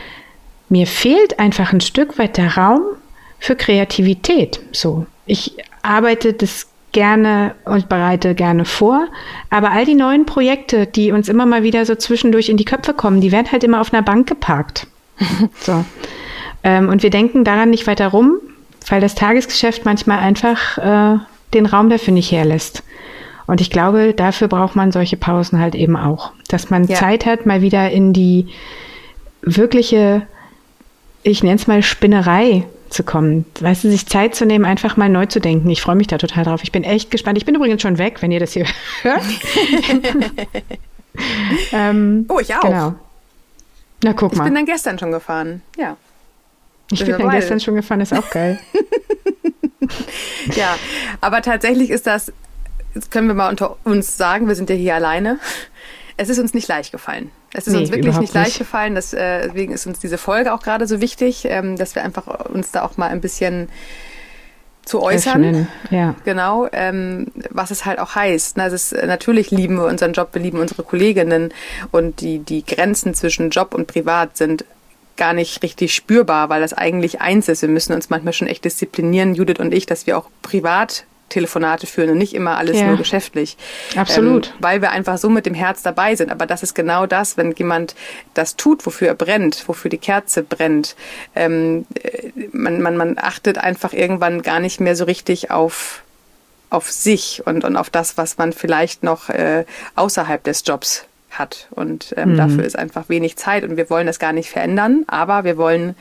mir 0.68 0.86
fehlt 0.86 1.38
einfach 1.38 1.72
ein 1.72 1.80
Stück 1.80 2.18
weit 2.18 2.36
der 2.36 2.54
Raum 2.58 2.82
für 3.38 3.56
Kreativität. 3.56 4.60
So, 4.72 5.06
ich 5.24 5.56
arbeite 5.80 6.34
das 6.34 6.66
gerne 6.96 7.54
und 7.66 7.90
bereite 7.90 8.34
gerne 8.34 8.64
vor. 8.64 9.06
Aber 9.50 9.70
all 9.70 9.84
die 9.84 9.94
neuen 9.94 10.24
Projekte, 10.24 10.86
die 10.86 11.12
uns 11.12 11.28
immer 11.28 11.44
mal 11.44 11.62
wieder 11.62 11.84
so 11.84 11.94
zwischendurch 11.94 12.48
in 12.48 12.56
die 12.56 12.64
Köpfe 12.64 12.94
kommen, 12.94 13.20
die 13.20 13.32
werden 13.32 13.52
halt 13.52 13.62
immer 13.64 13.82
auf 13.82 13.92
einer 13.92 14.02
Bank 14.02 14.26
geparkt. 14.26 14.86
so. 15.60 15.84
Ähm, 16.64 16.88
und 16.88 17.02
wir 17.02 17.10
denken 17.10 17.44
daran 17.44 17.68
nicht 17.68 17.86
weiter 17.86 18.08
rum, 18.08 18.38
weil 18.88 19.02
das 19.02 19.14
Tagesgeschäft 19.14 19.84
manchmal 19.84 20.20
einfach 20.20 20.78
äh, 20.78 21.18
den 21.52 21.66
Raum 21.66 21.90
dafür 21.90 22.14
nicht 22.14 22.32
herlässt. 22.32 22.82
Und 23.46 23.60
ich 23.60 23.68
glaube, 23.68 24.14
dafür 24.14 24.48
braucht 24.48 24.74
man 24.74 24.90
solche 24.90 25.18
Pausen 25.18 25.60
halt 25.60 25.74
eben 25.74 25.98
auch. 25.98 26.32
Dass 26.48 26.70
man 26.70 26.84
ja. 26.84 26.96
Zeit 26.96 27.26
hat, 27.26 27.44
mal 27.44 27.60
wieder 27.60 27.90
in 27.90 28.14
die 28.14 28.48
wirkliche, 29.42 30.22
ich 31.22 31.42
nenne 31.42 31.56
es 31.56 31.66
mal 31.66 31.82
Spinnerei 31.82 32.64
zu 32.90 33.02
kommen. 33.02 33.44
Weißt 33.60 33.84
du, 33.84 33.90
sich 33.90 34.06
Zeit 34.06 34.34
zu 34.34 34.46
nehmen, 34.46 34.64
einfach 34.64 34.96
mal 34.96 35.08
neu 35.08 35.26
zu 35.26 35.40
denken. 35.40 35.68
Ich 35.70 35.82
freue 35.82 35.96
mich 35.96 36.06
da 36.06 36.18
total 36.18 36.44
drauf. 36.44 36.60
Ich 36.62 36.72
bin 36.72 36.84
echt 36.84 37.10
gespannt. 37.10 37.38
Ich 37.38 37.44
bin 37.44 37.54
übrigens 37.54 37.82
schon 37.82 37.98
weg, 37.98 38.22
wenn 38.22 38.32
ihr 38.32 38.40
das 38.40 38.52
hier 38.52 38.66
hört. 39.02 39.22
ähm, 41.72 42.26
oh, 42.28 42.40
ich 42.40 42.54
auch. 42.54 42.60
Genau. 42.60 42.94
Na, 44.02 44.12
guck 44.12 44.36
mal. 44.36 44.44
Ich 44.44 44.48
bin 44.48 44.54
dann 44.54 44.66
gestern 44.66 44.98
schon 44.98 45.10
gefahren. 45.10 45.62
Ja. 45.76 45.96
Ich 46.90 47.04
bin 47.04 47.18
dann 47.18 47.30
gestern 47.30 47.60
schon 47.60 47.74
gefahren, 47.74 48.00
ist 48.00 48.12
auch 48.12 48.30
geil. 48.30 48.60
ja, 50.54 50.76
aber 51.20 51.42
tatsächlich 51.42 51.90
ist 51.90 52.06
das, 52.06 52.32
jetzt 52.94 53.10
können 53.10 53.26
wir 53.26 53.34
mal 53.34 53.48
unter 53.48 53.76
uns 53.84 54.16
sagen, 54.16 54.46
wir 54.46 54.54
sind 54.54 54.70
ja 54.70 54.76
hier 54.76 54.94
alleine. 54.94 55.40
Es 56.16 56.28
ist 56.28 56.38
uns 56.38 56.54
nicht 56.54 56.68
leicht 56.68 56.92
gefallen. 56.92 57.30
Es 57.52 57.66
ist 57.66 57.74
nee, 57.74 57.80
uns 57.80 57.90
wirklich 57.90 58.18
nicht 58.18 58.32
leicht 58.32 58.48
nicht. 58.48 58.58
gefallen. 58.58 58.94
Das, 58.94 59.12
äh, 59.12 59.48
deswegen 59.48 59.72
ist 59.72 59.86
uns 59.86 59.98
diese 59.98 60.18
Folge 60.18 60.52
auch 60.52 60.62
gerade 60.62 60.86
so 60.86 61.00
wichtig, 61.00 61.44
ähm, 61.44 61.76
dass 61.76 61.94
wir 61.94 62.02
einfach 62.04 62.26
uns 62.46 62.70
da 62.70 62.82
auch 62.82 62.96
mal 62.96 63.08
ein 63.08 63.20
bisschen 63.20 63.68
zu 64.86 65.02
äußern. 65.02 65.66
Ja. 65.90 66.14
Genau, 66.24 66.68
ähm, 66.72 67.26
was 67.50 67.70
es 67.70 67.84
halt 67.84 67.98
auch 67.98 68.14
heißt. 68.14 68.58
Also 68.58 68.76
es, 68.76 68.92
natürlich 68.92 69.50
lieben 69.50 69.76
wir 69.76 69.86
unseren 69.86 70.12
Job, 70.12 70.28
wir 70.32 70.40
lieben 70.40 70.60
unsere 70.60 70.84
Kolleginnen 70.84 71.52
und 71.90 72.20
die, 72.20 72.38
die 72.38 72.64
Grenzen 72.64 73.12
zwischen 73.12 73.50
Job 73.50 73.74
und 73.74 73.86
Privat 73.88 74.36
sind 74.36 74.64
gar 75.16 75.32
nicht 75.32 75.62
richtig 75.62 75.94
spürbar, 75.94 76.48
weil 76.48 76.60
das 76.60 76.72
eigentlich 76.72 77.20
eins 77.20 77.48
ist. 77.48 77.62
Wir 77.62 77.68
müssen 77.68 77.94
uns 77.94 78.10
manchmal 78.10 78.32
schon 78.32 78.48
echt 78.48 78.64
disziplinieren, 78.64 79.34
Judith 79.34 79.58
und 79.58 79.74
ich, 79.74 79.86
dass 79.86 80.06
wir 80.06 80.16
auch 80.16 80.28
privat 80.42 81.04
Telefonate 81.28 81.86
führen 81.86 82.10
und 82.10 82.18
nicht 82.18 82.34
immer 82.34 82.56
alles 82.56 82.78
ja. 82.78 82.86
nur 82.86 82.96
geschäftlich. 82.96 83.56
Absolut. 83.96 84.46
Ähm, 84.46 84.52
weil 84.60 84.80
wir 84.80 84.90
einfach 84.90 85.18
so 85.18 85.28
mit 85.28 85.46
dem 85.46 85.54
Herz 85.54 85.82
dabei 85.82 86.14
sind. 86.14 86.30
Aber 86.30 86.46
das 86.46 86.62
ist 86.62 86.74
genau 86.74 87.06
das, 87.06 87.36
wenn 87.36 87.52
jemand 87.52 87.94
das 88.34 88.56
tut, 88.56 88.86
wofür 88.86 89.08
er 89.08 89.14
brennt, 89.14 89.66
wofür 89.66 89.90
die 89.90 89.98
Kerze 89.98 90.42
brennt. 90.42 90.94
Ähm, 91.34 91.86
äh, 91.94 92.30
man, 92.52 92.80
man, 92.80 92.96
man 92.96 93.18
achtet 93.18 93.58
einfach 93.58 93.92
irgendwann 93.92 94.42
gar 94.42 94.60
nicht 94.60 94.80
mehr 94.80 94.94
so 94.94 95.04
richtig 95.04 95.50
auf, 95.50 96.02
auf 96.70 96.90
sich 96.90 97.42
und, 97.44 97.64
und 97.64 97.76
auf 97.76 97.90
das, 97.90 98.16
was 98.16 98.38
man 98.38 98.52
vielleicht 98.52 99.02
noch 99.02 99.28
äh, 99.28 99.64
außerhalb 99.96 100.44
des 100.44 100.62
Jobs 100.64 101.06
hat. 101.30 101.68
Und 101.70 102.14
ähm, 102.16 102.32
mhm. 102.32 102.36
dafür 102.36 102.64
ist 102.64 102.78
einfach 102.78 103.08
wenig 103.08 103.36
Zeit 103.36 103.64
und 103.64 103.76
wir 103.76 103.90
wollen 103.90 104.06
das 104.06 104.18
gar 104.18 104.32
nicht 104.32 104.50
verändern, 104.50 105.04
aber 105.06 105.44
wir 105.44 105.56
wollen 105.56 105.96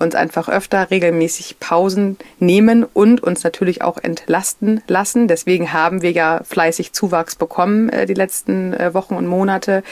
uns 0.00 0.14
einfach 0.14 0.48
öfter 0.48 0.90
regelmäßig 0.90 1.60
Pausen 1.60 2.16
nehmen 2.38 2.84
und 2.84 3.22
uns 3.22 3.44
natürlich 3.44 3.82
auch 3.82 3.98
entlasten 3.98 4.82
lassen. 4.86 5.28
Deswegen 5.28 5.72
haben 5.72 6.02
wir 6.02 6.10
ja 6.10 6.40
fleißig 6.42 6.92
Zuwachs 6.92 7.36
bekommen 7.36 7.90
äh, 7.90 8.06
die 8.06 8.14
letzten 8.14 8.72
äh, 8.74 8.94
Wochen 8.94 9.14
und 9.14 9.26
Monate, 9.26 9.82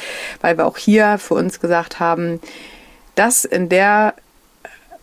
weil 0.41 0.57
wir 0.57 0.67
auch 0.67 0.79
hier 0.79 1.19
für 1.19 1.35
uns 1.35 1.61
gesagt 1.61 2.01
haben, 2.01 2.41
das 3.15 3.45
in 3.45 3.69
der 3.69 4.15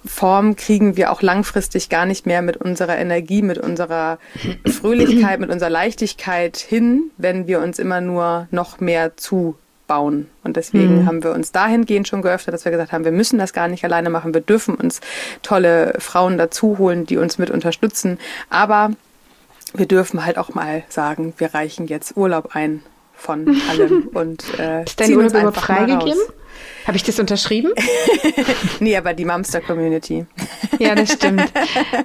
Form 0.05 0.55
kriegen 0.55 0.97
wir 0.97 1.11
auch 1.11 1.21
langfristig 1.21 1.89
gar 1.89 2.05
nicht 2.05 2.25
mehr 2.25 2.41
mit 2.41 2.57
unserer 2.57 2.97
Energie, 2.97 3.41
mit 3.41 3.57
unserer 3.57 4.19
Fröhlichkeit, 4.65 5.39
mit 5.39 5.49
unserer 5.49 5.69
Leichtigkeit 5.69 6.57
hin, 6.57 7.11
wenn 7.17 7.47
wir 7.47 7.59
uns 7.59 7.79
immer 7.79 8.01
nur 8.01 8.47
noch 8.51 8.79
mehr 8.79 9.17
zu 9.17 9.55
bauen. 9.87 10.27
Und 10.43 10.57
deswegen 10.57 11.01
mhm. 11.01 11.05
haben 11.05 11.23
wir 11.23 11.31
uns 11.31 11.51
dahingehend 11.51 12.07
schon 12.07 12.21
geöffnet, 12.21 12.53
dass 12.53 12.65
wir 12.65 12.71
gesagt 12.71 12.91
haben, 12.91 13.05
wir 13.05 13.11
müssen 13.11 13.39
das 13.39 13.53
gar 13.53 13.67
nicht 13.67 13.83
alleine 13.83 14.09
machen. 14.09 14.33
Wir 14.33 14.41
dürfen 14.41 14.75
uns 14.75 15.01
tolle 15.41 15.95
Frauen 15.99 16.37
dazu 16.37 16.77
holen, 16.77 17.05
die 17.05 17.17
uns 17.17 17.37
mit 17.37 17.49
unterstützen. 17.49 18.17
Aber 18.49 18.91
wir 19.73 19.87
dürfen 19.87 20.25
halt 20.25 20.37
auch 20.37 20.53
mal 20.53 20.83
sagen, 20.89 21.33
wir 21.37 21.53
reichen 21.53 21.87
jetzt 21.87 22.15
Urlaub 22.17 22.55
ein 22.55 22.81
von 23.15 23.47
allem 23.69 24.09
und 24.13 24.43
äh, 24.59 24.83
ist 24.83 24.99
dein 24.99 25.15
Urlaub 25.15 25.31
überhaupt 25.31 25.57
freigegeben? 25.57 26.19
Habe 26.85 26.97
ich 26.97 27.03
das 27.03 27.19
unterschrieben? 27.19 27.71
nee, 28.79 28.95
aber 28.95 29.13
die 29.13 29.25
Mumster 29.25 29.59
Community. 29.59 30.25
ja, 30.77 30.93
das 30.93 31.13
stimmt. 31.13 31.51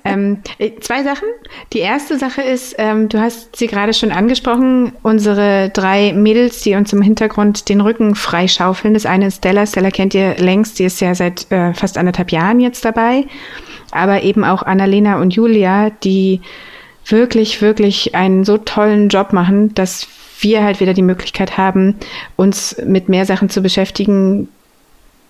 Ähm, 0.04 0.38
äh, 0.58 0.70
zwei 0.80 1.02
Sachen. 1.02 1.28
Die 1.74 1.80
erste 1.80 2.18
Sache 2.18 2.40
ist, 2.40 2.76
ähm, 2.78 3.10
du 3.10 3.20
hast 3.20 3.56
sie 3.56 3.66
gerade 3.66 3.92
schon 3.92 4.10
angesprochen, 4.10 4.92
unsere 5.02 5.68
drei 5.68 6.14
Mädels, 6.14 6.62
die 6.62 6.76
uns 6.76 6.92
im 6.94 7.02
Hintergrund 7.02 7.68
den 7.68 7.82
Rücken 7.82 8.14
freischaufeln. 8.14 8.94
Das 8.94 9.04
eine 9.04 9.26
ist 9.26 9.38
Stella. 9.38 9.66
Stella 9.66 9.90
kennt 9.90 10.14
ihr 10.14 10.36
längst, 10.36 10.78
die 10.78 10.84
ist 10.84 11.00
ja 11.00 11.14
seit 11.14 11.50
äh, 11.52 11.74
fast 11.74 11.98
anderthalb 11.98 12.32
Jahren 12.32 12.58
jetzt 12.58 12.84
dabei. 12.84 13.26
Aber 13.90 14.22
eben 14.22 14.44
auch 14.44 14.62
Annalena 14.62 15.20
und 15.20 15.34
Julia, 15.34 15.90
die 15.90 16.40
wirklich, 17.04 17.60
wirklich 17.60 18.14
einen 18.14 18.44
so 18.44 18.56
tollen 18.56 19.10
Job 19.10 19.34
machen, 19.34 19.74
dass 19.74 20.06
wir 20.42 20.62
halt 20.62 20.80
wieder 20.80 20.94
die 20.94 21.02
Möglichkeit 21.02 21.56
haben, 21.56 21.96
uns 22.36 22.76
mit 22.84 23.08
mehr 23.08 23.26
Sachen 23.26 23.48
zu 23.48 23.60
beschäftigen, 23.62 24.48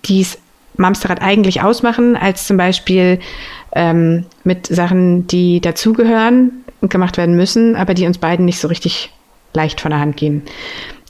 die 0.05 0.21
es 0.21 0.37
Mamsterrad 0.77 1.21
eigentlich 1.21 1.61
ausmachen, 1.61 2.15
als 2.15 2.47
zum 2.47 2.57
Beispiel 2.57 3.19
ähm, 3.73 4.25
mit 4.43 4.67
Sachen, 4.67 5.27
die 5.27 5.59
dazugehören 5.61 6.63
und 6.81 6.91
gemacht 6.91 7.17
werden 7.17 7.35
müssen, 7.35 7.75
aber 7.75 7.93
die 7.93 8.07
uns 8.07 8.17
beiden 8.17 8.45
nicht 8.45 8.59
so 8.59 8.67
richtig 8.67 9.11
leicht 9.53 9.81
von 9.81 9.91
der 9.91 9.99
Hand 9.99 10.17
gehen. 10.17 10.43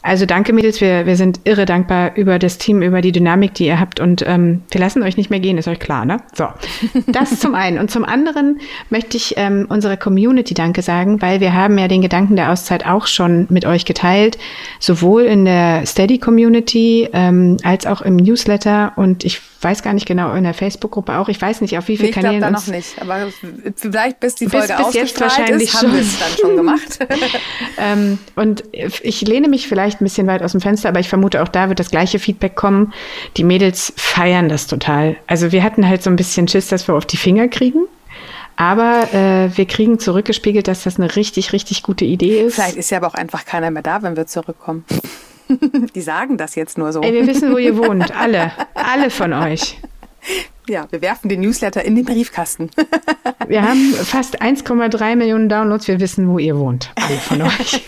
Also 0.04 0.26
danke 0.26 0.52
Mädels, 0.52 0.82
wir, 0.82 1.06
wir 1.06 1.16
sind 1.16 1.42
irre 1.44 1.66
dankbar 1.66 2.16
über 2.16 2.40
das 2.40 2.58
Team, 2.58 2.82
über 2.82 3.02
die 3.02 3.12
Dynamik, 3.12 3.54
die 3.54 3.68
ihr 3.68 3.80
habt. 3.80 4.00
Und 4.00 4.24
ähm, 4.26 4.64
wir 4.72 4.82
lassen 4.82 5.04
euch 5.04 5.16
nicht 5.16 5.30
mehr 5.30 5.40
gehen, 5.40 5.60
ist 5.60 5.68
euch 5.68 5.80
klar, 5.80 6.06
ne? 6.06 6.18
So, 6.34 6.48
das 7.08 7.40
zum 7.40 7.54
einen. 7.54 7.78
Und 7.78 7.92
zum 7.92 8.04
anderen 8.04 8.60
möchte 8.90 9.18
ich 9.18 9.36
ähm, 9.38 9.68
unserer 9.70 9.98
Community 9.98 10.56
Danke 10.56 10.82
sagen, 10.82 11.22
weil 11.22 11.40
wir 11.40 11.54
haben 11.54 11.78
ja 11.78 11.88
den 11.88 12.02
Gedanken 12.02 12.36
der 12.36 12.52
Auszeit 12.52 12.86
auch 12.86 13.06
schon 13.06 13.46
mit 13.50 13.66
euch 13.66 13.86
geteilt, 13.86 14.40
sowohl 14.80 15.24
in 15.24 15.46
der 15.46 15.86
Steady 15.86 16.18
Community 16.18 17.08
ähm, 17.14 17.58
als 17.64 17.86
auch 17.86 18.02
im 18.02 18.16
Newsletter. 18.16 18.94
Und 18.96 19.24
ich 19.24 19.42
weiß 19.64 19.84
gar 19.84 19.94
nicht 19.94 20.06
genau, 20.06 20.34
in 20.34 20.44
der 20.44 20.54
Facebook-Gruppe 20.54 21.18
auch. 21.18 21.30
Ich 21.30 21.42
weiß 21.42 21.62
nicht, 21.62 21.78
auf 21.78 21.88
wie 21.88 21.98
viele 21.98 22.10
nee, 22.10 22.14
Kanälen. 22.14 22.36
Ich 22.36 22.40
glaube 22.42 22.54
da 22.54 22.60
noch 22.60 22.68
nicht, 22.68 23.02
aber 23.02 23.28
vielleicht 23.76 24.20
bis 24.20 24.36
die 24.36 24.48
Folge 24.48 24.74
bis, 24.76 24.86
bis 24.88 24.94
jetzt 24.96 25.22
wahrscheinlich 25.22 25.70
ist, 25.70 25.82
haben 25.82 25.94
wir 25.94 26.02
es 26.02 26.20
dann 26.20 26.38
schon 26.40 26.56
gemacht. 26.56 27.00
ähm, 27.78 28.18
und 28.36 28.64
ich 28.72 29.22
lehne 29.22 29.48
mich 29.48 29.68
vielleicht 29.68 30.02
ein 30.02 30.06
bisschen 30.06 30.28
weit 30.28 30.44
aus 30.44 30.54
dem 30.54 30.62
Fenster, 30.62 30.90
aber 30.90 31.00
ich 31.00 31.10
vermute, 31.10 31.42
auch 31.42 31.48
da 31.48 31.70
wird 31.70 31.80
das 31.80 31.92
gleiche 31.92 32.20
Feedback 32.20 32.56
kommen. 32.56 32.94
Die 33.38 33.44
Mädels 33.44 33.94
feiern 33.98 34.50
das 34.50 34.68
total. 34.68 35.18
Also 35.28 35.52
wir 35.52 35.64
hatten 35.64 35.88
halt 35.88 36.04
so 36.04 36.10
ein 36.10 36.16
bisschen 36.16 36.48
Schiss, 36.48 36.68
dass 36.68 36.88
wir 36.88 36.96
auf 36.96 37.06
die 37.06 37.18
Finger 37.18 37.48
kriegen. 37.48 37.86
Aber 38.56 39.12
äh, 39.14 39.58
wir 39.58 39.66
kriegen 39.66 39.98
zurückgespiegelt, 39.98 40.68
dass 40.68 40.84
das 40.84 41.00
eine 41.00 41.16
richtig, 41.16 41.54
richtig 41.54 41.84
gute 41.84 42.06
Idee 42.06 42.42
ist. 42.42 42.56
Vielleicht 42.56 42.76
ist 42.76 42.92
ja 42.92 42.98
aber 42.98 43.08
auch 43.08 43.14
einfach 43.16 43.46
keiner 43.46 43.72
mehr 43.72 43.82
da, 43.82 44.04
wenn 44.04 44.16
wir 44.16 44.28
zurückkommen. 44.28 44.86
Die 45.96 46.02
sagen 46.02 46.38
das 46.38 46.56
jetzt 46.56 46.78
nur 46.78 46.92
so. 46.94 47.02
Ey, 47.02 47.14
wir 47.14 47.28
wissen, 47.28 47.52
wo 47.52 47.58
ihr 47.58 47.78
wohnt. 47.78 48.16
Alle. 48.16 48.52
Alle 48.74 49.10
von 49.10 49.34
euch. 49.34 49.80
Ja, 50.68 50.88
wir 50.92 51.02
werfen 51.02 51.30
den 51.30 51.42
Newsletter 51.42 51.84
in 51.84 51.96
den 51.96 52.06
Briefkasten. 52.06 52.70
Wir 53.48 53.64
haben 53.64 53.94
fast 53.96 54.42
1,3 54.42 55.16
Millionen 55.16 55.50
Downloads. 55.50 55.88
Wir 55.88 56.00
wissen, 56.00 56.30
wo 56.30 56.38
ihr 56.38 56.58
wohnt. 56.58 56.94
Alle 56.96 57.18
von 57.18 57.42
euch. 57.42 57.84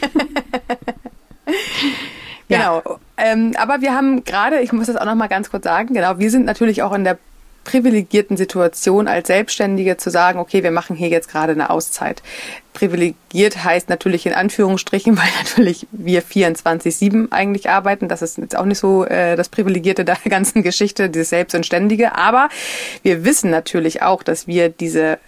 Genau. 2.49 2.81
Ja. 2.85 2.99
Ähm, 3.17 3.53
aber 3.57 3.81
wir 3.81 3.93
haben 3.93 4.23
gerade, 4.25 4.59
ich 4.59 4.73
muss 4.73 4.87
das 4.87 4.95
auch 4.97 5.05
noch 5.05 5.15
mal 5.15 5.27
ganz 5.27 5.49
kurz 5.49 5.63
sagen, 5.63 5.93
genau, 5.93 6.17
wir 6.19 6.29
sind 6.29 6.45
natürlich 6.45 6.81
auch 6.81 6.93
in 6.93 7.03
der 7.03 7.17
privilegierten 7.63 8.37
Situation 8.37 9.07
als 9.07 9.27
Selbstständige 9.27 9.97
zu 9.97 10.09
sagen, 10.09 10.39
okay, 10.39 10.63
wir 10.63 10.71
machen 10.71 10.95
hier 10.95 11.09
jetzt 11.09 11.29
gerade 11.29 11.53
eine 11.53 11.69
Auszeit. 11.69 12.21
Privilegiert 12.73 13.63
heißt 13.63 13.89
natürlich 13.89 14.25
in 14.25 14.33
Anführungsstrichen, 14.33 15.17
weil 15.17 15.29
natürlich 15.43 15.87
wir 15.91 16.23
24-7 16.23 17.31
eigentlich 17.31 17.69
arbeiten. 17.69 18.09
Das 18.09 18.21
ist 18.21 18.37
jetzt 18.37 18.57
auch 18.57 18.65
nicht 18.65 18.79
so 18.79 19.05
äh, 19.05 19.35
das 19.35 19.49
Privilegierte 19.49 20.05
der 20.05 20.17
ganzen 20.29 20.63
Geschichte, 20.63 21.09
dieses 21.09 21.29
Selbstständige. 21.29 22.15
Aber 22.15 22.49
wir 23.01 23.25
wissen 23.25 23.49
natürlich 23.49 24.01
auch, 24.01 24.23
dass 24.23 24.47
wir 24.47 24.69
diese 24.69 25.19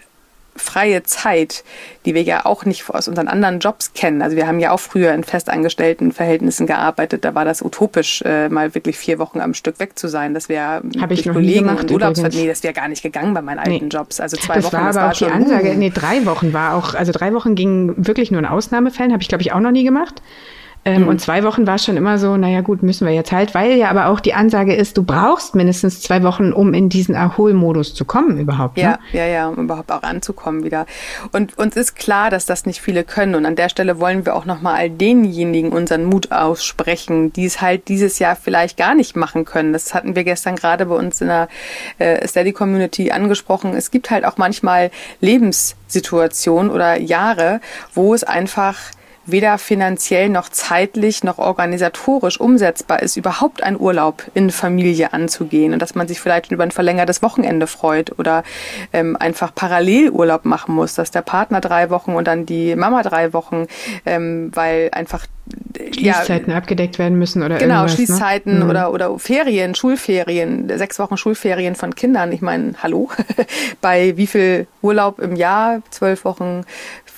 freie 0.56 1.04
Zeit, 1.04 1.64
die 2.06 2.16
wir 2.16 2.24
ja 2.24 2.46
auch 2.46 2.66
nicht 2.66 2.90
aus 2.90 3.08
unseren 3.08 3.28
anderen 3.28 3.60
Jobs 3.60 3.94
kennen. 3.94 4.22
Also 4.22 4.38
wir 4.38 4.48
haben 4.48 4.60
ja 4.60 4.72
auch 4.72 4.80
früher 4.80 5.14
in 5.14 5.24
festangestellten 5.24 6.12
Verhältnissen 6.12 6.66
gearbeitet. 6.66 7.26
Da 7.26 7.36
war 7.36 7.46
das 7.46 7.62
utopisch, 7.62 8.22
äh, 8.22 8.48
mal 8.50 8.74
wirklich 8.74 8.98
vier 8.98 9.20
Wochen 9.20 9.42
am 9.42 9.54
Stück 9.54 9.80
weg 9.80 10.00
zu 10.00 10.08
sein. 10.08 10.34
Das 10.34 10.48
wäre 10.48 10.82
durch 10.84 11.28
Kollegen 11.28 11.68
gemacht, 11.68 11.84
und 11.84 11.92
Urlaubszeit. 11.92 12.34
Nee, 12.34 12.48
das 12.48 12.64
wäre 12.64 12.74
gar 12.74 12.88
nicht 12.88 13.04
gegangen 13.04 13.34
bei 13.34 13.42
meinen 13.42 13.60
alten 13.60 13.86
nee. 13.86 13.90
Jobs. 13.90 14.20
Also 14.20 14.38
zwei 14.38 14.56
das 14.56 14.66
Wochen. 14.66 14.74
War 14.74 14.82
aber 14.82 14.88
das 14.88 14.96
war 14.96 15.12
auch 15.12 15.16
schon, 15.16 15.28
die 15.28 15.34
Ansage. 15.34 15.72
Uh. 15.72 15.78
Nee, 15.78 15.92
drei 15.94 16.26
Wochen 16.26 16.54
war 16.54 16.76
auch. 16.76 16.94
Also 16.94 17.12
drei 17.12 17.34
Wochen 17.34 17.56
ging 17.56 17.94
wirklich 17.98 18.32
nur 18.32 18.40
in 18.40 18.46
Ausnahmefällen. 18.46 19.12
Habe 19.12 19.22
ich 19.22 19.28
glaube 19.28 19.42
ich 19.42 19.52
auch 19.52 19.60
noch 19.60 19.72
nie 19.72 19.84
gemacht. 19.84 20.22
Ähm, 20.88 21.02
mhm. 21.02 21.08
Und 21.08 21.20
zwei 21.20 21.44
Wochen 21.44 21.66
war 21.66 21.80
schon 21.80 21.98
immer 21.98 22.20
so, 22.20 22.38
naja 22.38 22.62
gut, 22.62 22.84
müssen 22.84 23.08
wir 23.08 23.14
jetzt 23.14 23.32
halt, 23.32 23.56
weil 23.56 23.72
ja 23.72 23.90
aber 23.90 24.08
auch 24.08 24.20
die 24.20 24.36
Ansage 24.36 24.76
ist, 24.76 24.98
du 24.98 25.04
brauchst 25.04 25.56
mindestens 25.56 26.00
zwei 26.00 26.22
Wochen, 26.22 26.54
um 26.54 26.76
in 26.76 26.90
diesen 26.90 27.16
Erholmodus 27.16 27.96
zu 27.96 28.06
kommen 28.06 28.40
überhaupt. 28.40 28.78
Ne? 28.78 28.84
Ja, 28.84 29.00
ja, 29.12 29.26
ja, 29.26 29.48
um 29.48 29.64
überhaupt 29.64 29.92
auch 29.92 30.04
anzukommen 30.04 30.64
wieder. 30.64 30.86
Und 31.32 31.58
uns 31.58 31.76
ist 31.76 31.96
klar, 31.96 32.30
dass 32.30 32.46
das 32.46 32.68
nicht 32.68 32.82
viele 32.82 33.04
können. 33.04 33.34
Und 33.34 33.48
an 33.48 33.56
der 33.56 33.70
Stelle 33.70 34.00
wollen 34.00 34.28
wir 34.28 34.36
auch 34.36 34.46
nochmal 34.46 34.76
all 34.76 34.92
denjenigen 34.92 35.72
unseren 35.72 36.06
Mut 36.06 36.32
aussprechen, 36.32 37.34
die 37.34 37.46
es 37.46 37.62
halt 37.62 37.88
dieses 37.88 38.20
Jahr 38.20 38.36
vielleicht 38.36 38.78
gar 38.78 38.94
nicht 38.94 39.16
machen 39.16 39.44
können. 39.44 39.74
Das 39.74 39.96
hatten 39.96 40.16
wir 40.16 40.24
gestern 40.24 40.56
gerade 40.56 40.86
bei 40.86 40.96
uns 40.96 41.20
in 41.20 41.28
der 41.28 41.48
äh, 41.98 42.28
Steady 42.28 42.54
Community 42.54 43.10
angesprochen. 43.10 43.74
Es 43.74 43.90
gibt 43.90 44.12
halt 44.12 44.24
auch 44.24 44.38
manchmal 44.38 44.92
Lebenssituationen 45.20 46.70
oder 46.70 47.00
Jahre, 47.00 47.60
wo 47.96 48.14
es 48.14 48.24
einfach 48.24 48.78
weder 49.26 49.58
finanziell 49.58 50.30
noch 50.30 50.50
zeitlich 50.50 51.24
noch 51.24 51.38
organisatorisch 51.38 52.40
umsetzbar 52.40 53.02
ist, 53.02 53.18
überhaupt 53.18 53.64
einen 53.64 53.80
Urlaub 53.80 54.24
in 54.34 54.52
Familie 54.52 55.14
anzugehen 55.14 55.74
und 55.74 55.82
dass 55.82 55.96
man 55.96 56.08
sich 56.08 56.20
vielleicht 56.20 56.52
über 56.52 56.64
ein 56.64 56.72
verlängertes 56.72 57.22
Wochenende 57.22 57.68
freut 57.68 58.18
oder 58.20 58.44
ähm, 58.94 59.16
einfach 59.20 59.54
parallel 59.54 60.12
Urlaub 60.12 60.46
machen 60.46 60.76
muss, 60.76 60.96
dass 60.96 61.12
der 61.12 61.22
Partner 61.22 61.62
drei 61.62 61.90
Wochen 61.90 62.14
und 62.14 62.28
dann 62.28 62.46
die 62.46 62.76
Mama 62.76 63.02
drei 63.04 63.34
Wochen, 63.34 63.68
ähm, 64.06 64.52
weil 64.54 64.90
einfach 64.92 65.26
Schließzeiten 65.92 66.52
ja, 66.52 66.58
abgedeckt 66.58 66.98
werden 66.98 67.20
müssen 67.20 67.44
oder 67.44 67.58
genau 67.58 67.82
irgendwas, 67.84 67.92
ne? 67.92 68.06
Schließzeiten 68.06 68.60
ne? 68.60 68.68
oder 68.68 68.92
oder 68.92 69.20
Ferien, 69.20 69.76
Schulferien, 69.76 70.70
sechs 70.76 70.98
Wochen 70.98 71.18
Schulferien 71.18 71.76
von 71.76 71.94
Kindern. 71.94 72.32
Ich 72.32 72.42
meine, 72.42 72.74
hallo, 72.82 73.10
bei 73.82 74.18
wie 74.18 74.26
viel 74.28 74.66
Urlaub 74.82 75.20
im 75.20 75.36
Jahr? 75.36 75.82
Zwölf 75.92 76.26
Wochen 76.26 76.64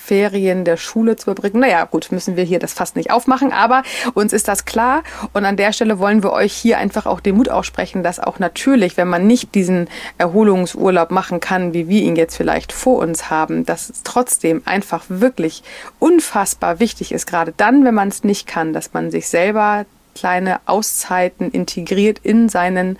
Ferien 0.08 0.64
der 0.64 0.78
Schule 0.78 1.16
zu 1.16 1.24
verbringen. 1.24 1.60
Naja, 1.60 1.84
gut, 1.84 2.10
müssen 2.12 2.36
wir 2.36 2.44
hier 2.44 2.58
das 2.58 2.72
fast 2.72 2.96
nicht 2.96 3.10
aufmachen, 3.10 3.52
aber 3.52 3.82
uns 4.14 4.32
ist 4.32 4.48
das 4.48 4.64
klar 4.64 5.02
und 5.34 5.44
an 5.44 5.58
der 5.58 5.74
Stelle 5.74 5.98
wollen 5.98 6.22
wir 6.22 6.32
euch 6.32 6.54
hier 6.54 6.78
einfach 6.78 7.04
auch 7.04 7.20
den 7.20 7.36
Mut 7.36 7.50
aussprechen, 7.50 8.02
dass 8.02 8.18
auch 8.18 8.38
natürlich, 8.38 8.96
wenn 8.96 9.08
man 9.08 9.26
nicht 9.26 9.54
diesen 9.54 9.88
Erholungsurlaub 10.16 11.10
machen 11.10 11.40
kann, 11.40 11.74
wie 11.74 11.88
wir 11.88 12.00
ihn 12.00 12.16
jetzt 12.16 12.36
vielleicht 12.36 12.72
vor 12.72 13.00
uns 13.00 13.28
haben, 13.28 13.66
dass 13.66 13.90
es 13.90 14.02
trotzdem 14.02 14.62
einfach 14.64 15.04
wirklich 15.08 15.62
unfassbar 15.98 16.80
wichtig 16.80 17.12
ist, 17.12 17.26
gerade 17.26 17.52
dann, 17.54 17.84
wenn 17.84 17.94
man 17.94 18.08
es 18.08 18.24
nicht 18.24 18.46
kann, 18.46 18.72
dass 18.72 18.94
man 18.94 19.10
sich 19.10 19.28
selber 19.28 19.84
kleine 20.14 20.60
Auszeiten 20.64 21.50
integriert 21.50 22.18
in 22.22 22.48
seinen 22.48 22.98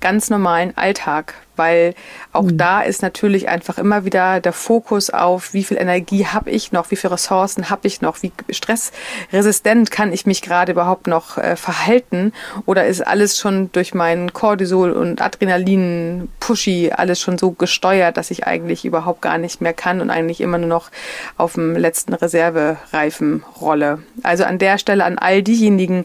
ganz 0.00 0.28
normalen 0.28 0.76
Alltag, 0.76 1.32
weil 1.56 1.94
auch 2.32 2.42
mhm. 2.42 2.58
da 2.58 2.82
ist 2.82 3.02
natürlich 3.02 3.48
einfach 3.48 3.78
immer 3.78 4.04
wieder 4.04 4.40
der 4.40 4.52
Fokus 4.52 5.10
auf, 5.10 5.54
wie 5.54 5.64
viel 5.64 5.76
Energie 5.76 6.26
habe 6.26 6.50
ich 6.50 6.72
noch, 6.72 6.90
wie 6.90 6.96
viele 6.96 7.12
Ressourcen 7.12 7.70
habe 7.70 7.86
ich 7.86 8.00
noch, 8.00 8.22
wie 8.22 8.32
stressresistent 8.50 9.90
kann 9.90 10.12
ich 10.12 10.26
mich 10.26 10.42
gerade 10.42 10.72
überhaupt 10.72 11.06
noch 11.06 11.38
äh, 11.38 11.56
verhalten 11.56 12.32
oder 12.66 12.86
ist 12.86 13.06
alles 13.06 13.38
schon 13.38 13.70
durch 13.72 13.94
meinen 13.94 14.32
Cortisol 14.32 14.92
und 14.92 15.20
Adrenalin 15.22 16.28
Pushy 16.40 16.90
alles 16.94 17.20
schon 17.20 17.38
so 17.38 17.52
gesteuert, 17.52 18.16
dass 18.16 18.30
ich 18.30 18.46
eigentlich 18.46 18.84
überhaupt 18.84 19.22
gar 19.22 19.38
nicht 19.38 19.60
mehr 19.60 19.72
kann 19.72 20.00
und 20.00 20.10
eigentlich 20.10 20.40
immer 20.40 20.58
nur 20.58 20.68
noch 20.68 20.90
auf 21.36 21.54
dem 21.54 21.76
letzten 21.76 22.14
Reservereifen 22.14 23.44
rolle. 23.60 24.00
Also 24.22 24.44
an 24.44 24.58
der 24.58 24.78
Stelle 24.78 25.04
an 25.04 25.18
all 25.18 25.42
diejenigen, 25.42 26.04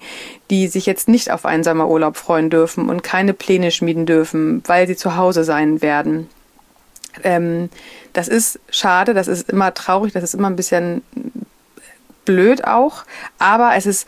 die 0.50 0.68
sich 0.68 0.86
jetzt 0.86 1.08
nicht 1.08 1.32
auf 1.32 1.46
einen 1.46 1.64
Sommerurlaub 1.64 2.18
freuen 2.18 2.50
dürfen 2.50 2.90
und 2.90 3.04
keine 3.04 3.34
Pläne 3.34 3.72
schmieden 3.72 4.06
dürfen, 4.06 4.64
weil 4.66 4.88
sie 4.88 4.96
zu 4.96 5.16
Hause 5.16 5.39
sein 5.44 5.82
werden. 5.82 6.30
Ähm, 7.24 7.70
das 8.14 8.28
ist 8.28 8.60
schade, 8.70 9.14
das 9.14 9.28
ist 9.28 9.50
immer 9.50 9.74
traurig, 9.74 10.14
das 10.14 10.24
ist 10.24 10.34
immer 10.34 10.50
ein 10.50 10.56
bisschen 10.56 11.02
blöd 12.26 12.66
auch, 12.66 13.04
aber 13.40 13.76
es 13.76 13.86
ist 13.86 14.08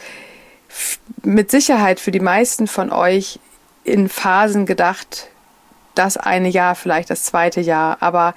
mit 1.23 1.51
Sicherheit 1.51 1.99
für 1.99 2.11
die 2.11 2.19
meisten 2.19 2.67
von 2.67 2.91
euch 2.91 3.39
in 3.83 4.09
Phasen 4.09 4.65
gedacht, 4.65 5.27
das 5.95 6.17
eine 6.17 6.49
Jahr, 6.49 6.75
vielleicht 6.75 7.09
das 7.09 7.23
zweite 7.23 7.61
Jahr, 7.61 7.97
aber 7.99 8.35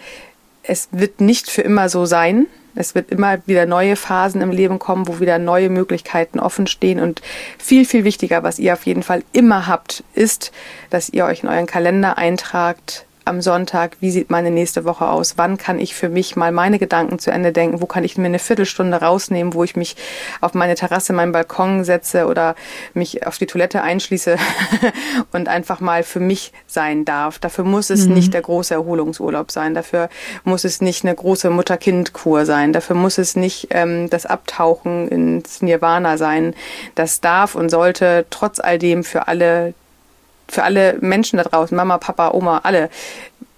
es 0.63 0.89
wird 0.91 1.21
nicht 1.21 1.51
für 1.51 1.63
immer 1.63 1.89
so 1.89 2.07
sein. 2.07 2.47
Es 2.75 2.95
wird 2.95 3.11
immer 3.11 3.39
wieder 3.47 3.67
neue 3.67 3.97
Phasen 3.97 4.41
im 4.41 4.51
Leben 4.51 4.79
kommen, 4.79 5.07
wo 5.07 5.21
wieder 5.21 5.39
neue 5.39 5.71
Möglichkeiten 5.71 6.41
offen 6.41 6.67
stehen. 6.67 7.01
Und 7.01 7.23
viel, 7.59 7.85
viel 7.85 8.05
wichtiger, 8.05 8.43
was 8.43 8.59
ihr 8.59 8.73
auf 8.73 8.87
jeden 8.87 9.03
Fall 9.03 9.23
immer 9.33 9.67
habt, 9.67 10.05
ist, 10.15 10.53
dass 10.91 11.09
ihr 11.09 11.25
euch 11.25 11.43
in 11.43 11.49
euren 11.49 11.67
Kalender 11.67 12.19
eintragt, 12.19 13.07
am 13.25 13.41
Sonntag, 13.41 13.97
wie 14.01 14.11
sieht 14.11 14.31
meine 14.31 14.51
nächste 14.51 14.85
Woche 14.85 15.09
aus? 15.09 15.35
Wann 15.37 15.57
kann 15.57 15.79
ich 15.79 15.95
für 15.95 16.09
mich 16.09 16.37
mal 16.37 16.53
meine 16.53 16.79
Gedanken 16.79 17.19
zu 17.19 17.31
Ende 17.31 17.53
denken? 17.53 17.81
Wo 17.81 17.87
kann 17.87 18.05
ich 18.05 18.19
mir 18.19 18.27
eine 18.27 18.39
Viertelstunde 18.39 18.99
rausnehmen, 18.99 19.55
wo 19.55 19.65
ich 19.65 19.77
mich 19.77 19.97
auf 20.41 20.55
meine 20.55 20.75
Terrasse, 20.75 21.13
meinen 21.13 21.33
Balkon 21.33 21.85
setze 21.85 22.27
oder 22.27 22.55
mich 22.93 23.27
auf 23.27 23.39
die 23.39 23.47
Toilette 23.47 23.83
einschließe 23.83 24.37
und 25.33 25.49
einfach 25.49 25.81
mal 25.81 26.03
für 26.03 26.21
mich 26.21 26.53
sein 26.67 27.05
darf? 27.05 27.39
Dafür 27.39 27.65
muss 27.65 27.91
es 27.91 28.07
mhm. 28.07 28.15
nicht 28.15 28.35
der 28.35 28.43
große 28.43 28.75
Erholungsurlaub 28.75 29.51
sein. 29.51 29.75
Dafür 29.75 30.11
muss 30.45 30.65
es 30.65 30.81
nicht 30.81 31.05
eine 31.05 31.15
große 31.15 31.51
Mutter-Kind-Kur 31.51 32.45
sein. 32.45 32.73
Dafür 32.73 32.97
muss 32.97 33.19
es 33.19 33.37
nicht 33.37 33.69
ähm, 33.71 34.11
das 34.11 34.27
Abtauchen 34.27 35.09
ins 35.09 35.63
Nirvana 35.63 36.19
sein. 36.19 36.55
Das 36.95 37.21
darf 37.21 37.55
und 37.55 37.71
sollte 37.71 38.27
trotz 38.29 38.61
all 38.61 38.79
dem 38.79 39.03
für 39.03 39.29
alle 39.29 39.75
für 40.49 40.63
alle 40.63 40.99
Menschen 41.01 41.37
da 41.37 41.45
draußen, 41.45 41.77
Mama, 41.77 41.99
Papa, 41.99 42.31
Oma, 42.33 42.61
alle, 42.63 42.91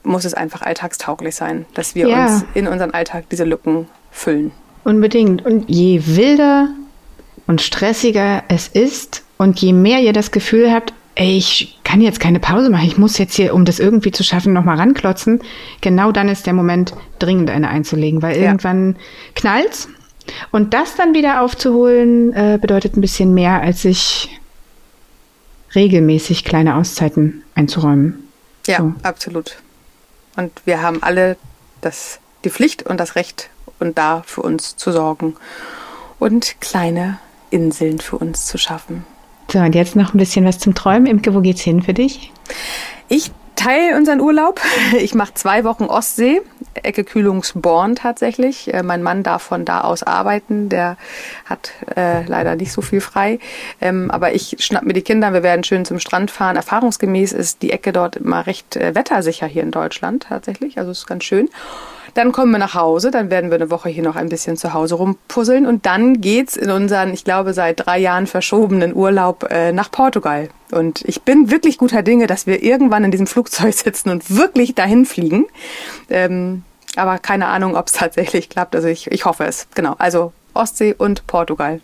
muss 0.03 0.25
es 0.25 0.35
einfach 0.35 0.63
alltagstauglich 0.63 1.35
sein, 1.35 1.67
dass 1.75 1.95
wir 1.95 2.09
ja. 2.09 2.27
uns 2.27 2.45
in 2.55 2.69
unseren 2.69 2.93
Alltag 2.93 3.25
diese 3.31 3.45
Lücken 3.45 3.89
füllen. 4.11 4.53
Unbedingt. 4.85 5.45
Und 5.45 5.69
je 5.69 6.01
wilder 6.05 6.69
und 7.47 7.61
stressiger 7.61 8.45
es 8.49 8.69
ist 8.69 9.25
und 9.37 9.61
je 9.61 9.73
mehr 9.73 10.01
ihr 10.01 10.13
das 10.13 10.31
Gefühl 10.31 10.73
habt, 10.73 10.95
ey, 11.17 11.37
ich 11.37 11.79
kann 11.83 12.01
jetzt 12.01 12.21
keine 12.21 12.41
Pause 12.41 12.71
machen, 12.71 12.87
ich 12.87 12.99
muss 12.99 13.19
jetzt 13.19 13.35
hier, 13.35 13.55
um 13.55 13.65
das 13.65 13.79
irgendwie 13.79 14.13
zu 14.13 14.23
schaffen, 14.23 14.53
nochmal 14.53 14.77
ranklotzen, 14.77 15.41
genau 15.81 16.13
dann 16.13 16.29
ist 16.29 16.47
der 16.47 16.53
Moment, 16.53 16.95
dringend 17.19 17.51
eine 17.51 17.69
einzulegen, 17.69 18.23
weil 18.23 18.37
ja. 18.37 18.45
irgendwann 18.45 18.97
knallt's. 19.35 19.89
Und 20.51 20.75
das 20.75 20.97
dann 20.97 21.15
wieder 21.15 21.41
aufzuholen, 21.41 22.33
äh, 22.33 22.59
bedeutet 22.61 22.97
ein 22.97 23.01
bisschen 23.01 23.33
mehr, 23.33 23.61
als 23.63 23.83
sich 23.83 24.29
regelmäßig 25.77 26.45
kleine 26.45 26.77
Auszeiten 26.77 27.45
einzuräumen. 27.55 28.29
Ja, 28.67 28.79
so. 28.79 28.95
absolut. 29.03 29.57
Und 30.37 30.51
wir 30.65 30.83
haben 30.83 31.03
alle 31.03 31.37
das, 31.81 32.19
die 32.45 32.51
Pflicht 32.51 32.83
und 32.83 32.99
das 32.99 33.15
Recht 33.15 33.51
und 33.79 33.97
da 33.97 34.23
für 34.27 34.43
uns 34.43 34.77
zu 34.77 34.91
sorgen 34.91 35.37
und 36.19 36.61
kleine 36.61 37.19
Inseln 37.51 38.01
für 38.01 38.17
uns 38.17 38.47
zu 38.47 38.59
schaffen. 38.59 39.05
So, 39.53 39.61
und 39.61 39.75
jetzt 39.75 39.95
noch 39.95 40.13
ein 40.13 40.19
bisschen 40.19 40.45
was 40.45 40.59
zum 40.59 40.75
Träumen. 40.75 41.07
Imke, 41.07 41.35
wo 41.35 41.41
geht's 41.41 41.61
hin 41.61 41.83
für 41.83 41.95
dich? 41.95 42.33
Ich 43.09 43.31
teile 43.55 43.97
unseren 43.97 44.21
Urlaub. 44.21 44.61
Ich 44.99 45.15
mache 45.15 45.35
zwei 45.35 45.65
Wochen 45.65 45.85
Ostsee, 45.85 46.43
Ecke 46.85 47.05
Kühlungsborn 47.05 47.97
tatsächlich. 47.97 48.73
Äh, 48.73 48.83
mein 48.83 49.03
Mann 49.03 49.23
darf 49.23 49.43
von 49.43 49.65
da 49.65 49.83
aus 49.83 50.03
arbeiten. 50.03 50.69
Der 50.69 50.97
hat 51.45 51.73
äh, 51.97 52.25
leider 52.27 52.57
nicht 52.57 52.73
so 52.73 52.83
viel 52.83 53.01
frei. 53.01 53.39
Ähm, 53.81 54.11
aber 54.11 54.35
ich 54.35 54.57
schnapp 54.61 54.85
mir 54.85 54.93
die 54.93 55.03
Kinder. 55.03 55.33
Wir 55.33 55.43
werden 55.43 55.65
schön 55.65 55.85
zum 55.85 55.99
Strand 55.99 56.31
fahren. 56.31 56.57
Erfahrungsgemäß 56.57 57.33
ist 57.33 57.63
die 57.63 57.73
Ecke 57.73 57.93
dort 57.93 58.17
immer 58.17 58.47
recht 58.47 58.77
äh, 58.77 58.95
wettersicher 58.95 59.47
hier 59.47 59.63
in 59.63 59.71
Deutschland 59.71 60.27
tatsächlich. 60.29 60.79
Also 60.79 60.91
ist 60.91 61.07
ganz 61.07 61.25
schön. 61.25 61.49
Dann 62.17 62.33
kommen 62.33 62.51
wir 62.51 62.59
nach 62.59 62.75
Hause, 62.75 63.11
dann 63.11 63.31
werden 63.31 63.51
wir 63.51 63.57
eine 63.57 63.71
Woche 63.71 63.91
hier 63.91 64.03
noch 64.03 64.17
ein 64.17 64.31
bisschen 64.31 64.57
zu 64.57 64.73
Hause 64.73 64.95
rumpuzzeln 64.95 65.67
und 65.67 65.85
dann 65.85 66.23
geht's 66.23 66.57
in 66.57 66.71
unseren, 66.71 67.13
ich 67.13 67.25
glaube, 67.25 67.53
seit 67.53 67.85
drei 67.85 67.99
Jahren 67.99 68.27
verschobenen 68.27 68.95
Urlaub 68.95 69.47
äh, 69.51 69.71
nach 69.71 69.91
Portugal. 69.91 70.49
Und 70.73 71.03
ich 71.03 71.23
bin 71.23 71.51
wirklich 71.51 71.79
guter 71.79 72.03
Dinge, 72.03 72.27
dass 72.27 72.47
wir 72.47 72.63
irgendwann 72.63 73.05
in 73.05 73.11
diesem 73.11 73.27
Flugzeug 73.27 73.75
sitzen 73.75 74.11
und 74.11 74.37
wirklich 74.37 74.75
dahin 74.75 75.05
fliegen. 75.07 75.47
Ähm, 76.11 76.63
aber 76.97 77.19
keine 77.19 77.47
Ahnung, 77.47 77.77
ob 77.77 77.87
es 77.87 77.93
tatsächlich 77.93 78.49
klappt. 78.49 78.75
Also 78.75 78.89
ich, 78.89 79.11
ich 79.11 79.25
hoffe 79.25 79.45
es. 79.45 79.69
Genau. 79.75 79.95
Also 79.99 80.33
Ostsee 80.55 80.95
und 80.97 81.27
Portugal. 81.27 81.81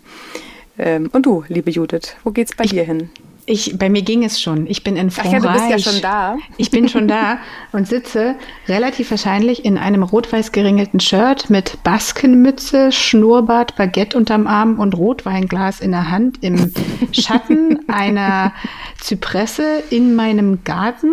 Ähm, 0.79 1.11
und 1.13 1.27
du, 1.27 1.45
liebe 1.49 1.71
Judith, 1.71 2.17
wo 2.25 2.31
geht's 2.31 2.57
bei 2.57 2.65
ich, 2.65 2.71
dir 2.71 2.85
hin? 2.85 3.11
Ich, 3.45 3.77
bei 3.77 3.89
mir 3.89 4.03
ging 4.03 4.23
es 4.23 4.41
schon. 4.41 4.69
Ich 4.69 4.85
bin 4.85 4.97
in 4.97 5.11
Frankreich. 5.11 5.41
Ach 5.41 5.45
ja, 5.45 5.53
du 5.53 5.73
bist 5.73 5.85
ja 5.85 5.93
schon 5.93 6.01
da. 6.01 6.37
Ich 6.59 6.71
bin 6.71 6.89
schon 6.89 7.09
da 7.09 7.39
und 7.73 7.89
sitze 7.89 8.37
relativ 8.69 9.11
wahrscheinlich 9.11 9.65
in 9.65 9.79
einem 9.79 10.05
rot-weiß 10.05 10.53
geringelten 10.53 11.01
Shirt 11.01 11.51
mit 11.51 11.83
Baskenmütze, 11.83 12.93
Schnurrbart, 12.93 13.75
Baguette 13.75 14.17
unterm 14.17 14.47
Arm 14.47 14.79
und 14.79 14.97
Rotweinglas 14.97 15.81
in 15.81 15.91
der 15.91 16.11
Hand 16.11 16.39
im 16.43 16.73
Schatten 17.11 17.81
einer 17.89 18.53
Zypresse 19.01 19.83
in 19.91 20.15
meinem 20.15 20.63
Garten 20.63 21.11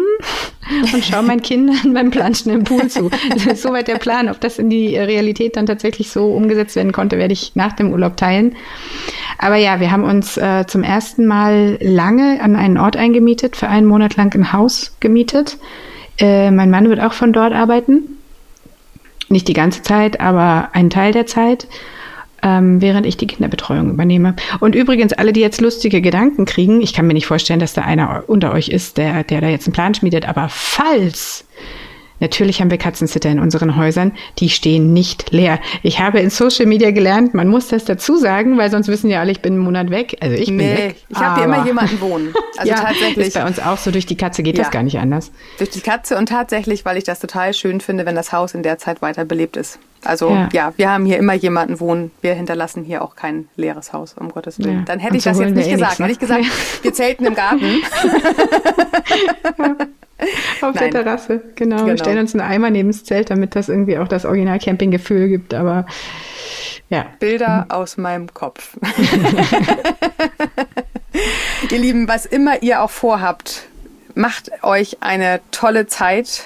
und 0.94 1.04
schaue 1.04 1.24
meinen 1.24 1.42
Kindern 1.42 1.94
beim 1.96 2.12
Planschen 2.12 2.52
im 2.52 2.64
Pool 2.64 2.90
zu. 2.90 3.10
Das 3.34 3.46
ist 3.48 3.64
soweit 3.64 3.88
der 3.88 3.98
Plan. 3.98 4.30
Ob 4.30 4.40
das 4.40 4.60
in 4.60 4.70
die 4.70 4.96
Realität 4.96 5.56
dann 5.56 5.66
tatsächlich 5.66 6.12
so 6.12 6.28
umgesetzt 6.28 6.76
werden 6.76 6.92
konnte, 6.92 7.18
werde 7.18 7.34
ich 7.34 7.56
nach 7.56 7.74
dem 7.74 7.92
Urlaub 7.92 8.18
teilen. 8.18 8.56
Aber 9.42 9.56
ja, 9.56 9.80
wir 9.80 9.90
haben 9.90 10.04
uns 10.04 10.36
äh, 10.36 10.66
zum 10.68 10.84
ersten 10.84 11.26
Mal 11.26 11.78
lange 11.80 12.42
an 12.42 12.58
einen 12.58 12.78
Ort 12.78 12.98
eingemietet, 12.98 13.56
für 13.56 13.70
einen 13.70 13.88
Monat 13.88 14.18
lang 14.18 14.36
ein 14.36 14.52
Haus 14.52 14.98
gemietet. 15.00 15.58
Äh, 16.20 16.52
mein 16.52 16.70
Mann 16.70 16.90
wird 16.90 17.00
auch 17.00 17.14
von 17.14 17.32
dort 17.32 17.54
arbeiten. 17.54 18.18
Nicht 19.30 19.48
die 19.48 19.54
ganze 19.54 19.82
Zeit, 19.82 20.20
aber 20.20 20.70
einen 20.74 20.90
Teil 20.90 21.14
der 21.14 21.26
Zeit. 21.26 21.68
Ähm, 22.42 22.82
während 22.82 23.06
ich 23.06 23.18
die 23.18 23.28
Kinderbetreuung 23.28 23.92
übernehme. 23.92 24.34
Und 24.62 24.74
übrigens, 24.74 25.12
alle, 25.12 25.34
die 25.34 25.42
jetzt 25.42 25.60
lustige 25.60 26.02
Gedanken 26.02 26.46
kriegen, 26.46 26.82
ich 26.82 26.94
kann 26.94 27.06
mir 27.06 27.14
nicht 27.14 27.28
vorstellen, 27.28 27.60
dass 27.60 27.74
da 27.74 27.82
einer 27.82 28.24
unter 28.28 28.54
euch 28.54 28.70
ist, 28.70 28.98
der, 28.98 29.26
der 29.26 29.42
da 29.42 29.48
jetzt 29.50 29.68
einen 29.68 29.74
Plan 29.74 29.94
schmiedet, 29.94 30.28
aber 30.28 30.48
falls 30.48 31.46
Natürlich 32.20 32.62
haben 32.62 32.72
wir 32.72 32.78
Katzensitter 32.78 33.30
in 33.30 33.40
unseren 33.40 33.76
Häusern, 33.76 34.14
die 34.40 34.50
stehen 34.50 34.94
nicht 34.94 35.32
leer. 35.32 35.60
Ich 35.84 36.00
habe 36.00 36.20
in 36.20 36.30
Social 36.30 36.66
Media 36.66 36.92
gelernt, 36.92 37.34
man 37.34 37.48
muss 37.48 37.68
das 37.70 37.86
dazu 37.86 38.18
sagen, 38.18 38.58
weil 38.58 38.70
sonst 38.72 38.88
wissen 38.88 39.10
ja 39.10 39.20
alle, 39.20 39.32
ich 39.32 39.42
bin 39.42 39.54
einen 39.54 39.64
Monat 39.64 39.90
weg. 39.90 40.18
Also 40.22 40.36
ich 40.36 40.48
bin 40.48 40.58
nee, 40.58 40.78
weg. 40.78 40.96
Ich 41.10 41.18
habe 41.18 41.36
hier 41.36 41.46
immer 41.46 41.66
jemanden 41.66 42.00
wohnen. 42.02 42.34
Also 42.58 42.74
ja, 42.74 42.82
tatsächlich. 42.82 43.28
Ist 43.28 43.36
bei 43.36 43.46
uns 43.46 43.58
auch 43.58 43.78
so, 43.78 43.90
durch 43.90 44.06
die 44.06 44.18
Katze 44.18 44.44
geht 44.44 44.58
ja. 44.58 44.66
das 44.66 44.72
gar 44.72 44.84
nicht 44.84 45.00
anders. 45.00 45.32
Durch 45.60 45.70
die 45.70 45.80
Katze 45.80 46.18
und 46.18 46.28
tatsächlich, 46.28 46.84
weil 46.84 46.98
ich 46.98 47.06
das 47.06 47.20
total 47.20 47.54
schön 47.54 47.80
finde, 47.80 48.06
wenn 48.06 48.16
das 48.16 48.34
Haus 48.34 48.54
in 48.54 48.64
der 48.64 48.78
Zeit 48.78 49.02
weiter 49.02 49.24
belebt 49.24 49.56
ist. 49.56 49.80
Also 50.04 50.30
ja, 50.30 50.50
ja 50.54 50.74
wir 50.78 50.90
haben 50.90 51.06
hier 51.06 51.18
immer 51.18 51.34
jemanden 51.34 51.80
wohnen. 51.80 52.12
Wir 52.22 52.34
hinterlassen 52.34 52.84
hier 52.84 53.02
auch 53.02 53.16
kein 53.16 53.48
leeres 53.56 53.94
Haus, 53.94 54.14
um 54.14 54.30
Gottes 54.30 54.60
Willen. 54.60 54.80
Ja. 54.80 54.86
Dann 54.86 55.00
hätte 55.00 55.18
ich 55.18 55.24
so 55.24 55.32
das 55.32 55.40
jetzt 55.40 55.56
nicht 55.56 55.68
eh 55.68 55.72
gesagt. 55.72 56.00
Ne? 56.00 56.06
Hätte 56.06 56.14
ich 56.14 56.20
gesagt, 56.20 56.84
wir 56.84 56.94
zelten 56.94 57.26
im 57.26 57.36
Garten. 57.36 57.82
Auf 60.62 60.76
Nein. 60.76 60.92
der 60.92 61.04
Terrasse, 61.04 61.42
genau. 61.56 61.78
genau. 61.78 61.88
Wir 61.88 61.98
stellen 61.98 62.20
uns 62.20 62.36
einen 62.36 62.42
Eimer 62.42 62.70
neben 62.70 62.92
das 62.92 63.06
Zelt, 63.06 63.30
damit 63.30 63.56
das 63.56 63.70
irgendwie 63.70 63.98
auch 63.98 64.08
das 64.08 64.26
Original-Camping-Gefühl 64.26 65.30
gibt, 65.30 65.54
aber 65.54 65.86
ja. 66.90 67.06
Bilder 67.20 67.68
aus 67.70 67.98
meinem 67.98 68.34
Kopf. 68.34 68.78
ihr 71.72 71.78
Lieben, 71.78 72.08
was 72.08 72.26
immer 72.26 72.62
ihr 72.62 72.82
auch 72.82 72.90
vorhabt, 72.90 73.68
macht 74.16 74.52
euch 74.64 74.98
eine 75.02 75.40
tolle 75.52 75.88
Zeit, 75.88 76.46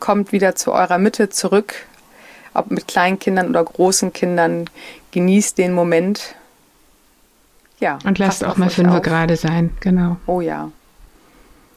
kommt 0.00 0.32
wieder 0.32 0.56
zu 0.56 0.72
eurer 0.72 0.98
Mitte 0.98 1.28
zurück, 1.28 1.74
ob 2.54 2.70
mit 2.70 2.88
kleinen 2.88 3.18
Kindern 3.18 3.48
oder 3.48 3.64
großen 3.64 4.12
Kindern, 4.12 4.66
genießt 5.12 5.58
den 5.58 5.72
Moment. 5.72 6.34
Ja. 7.80 7.98
Und 8.04 8.18
lasst 8.18 8.44
auch 8.44 8.56
mal 8.56 8.70
fünf 8.70 9.02
gerade 9.02 9.36
sein, 9.36 9.70
genau. 9.80 10.16
Oh 10.26 10.40
ja. 10.40 10.70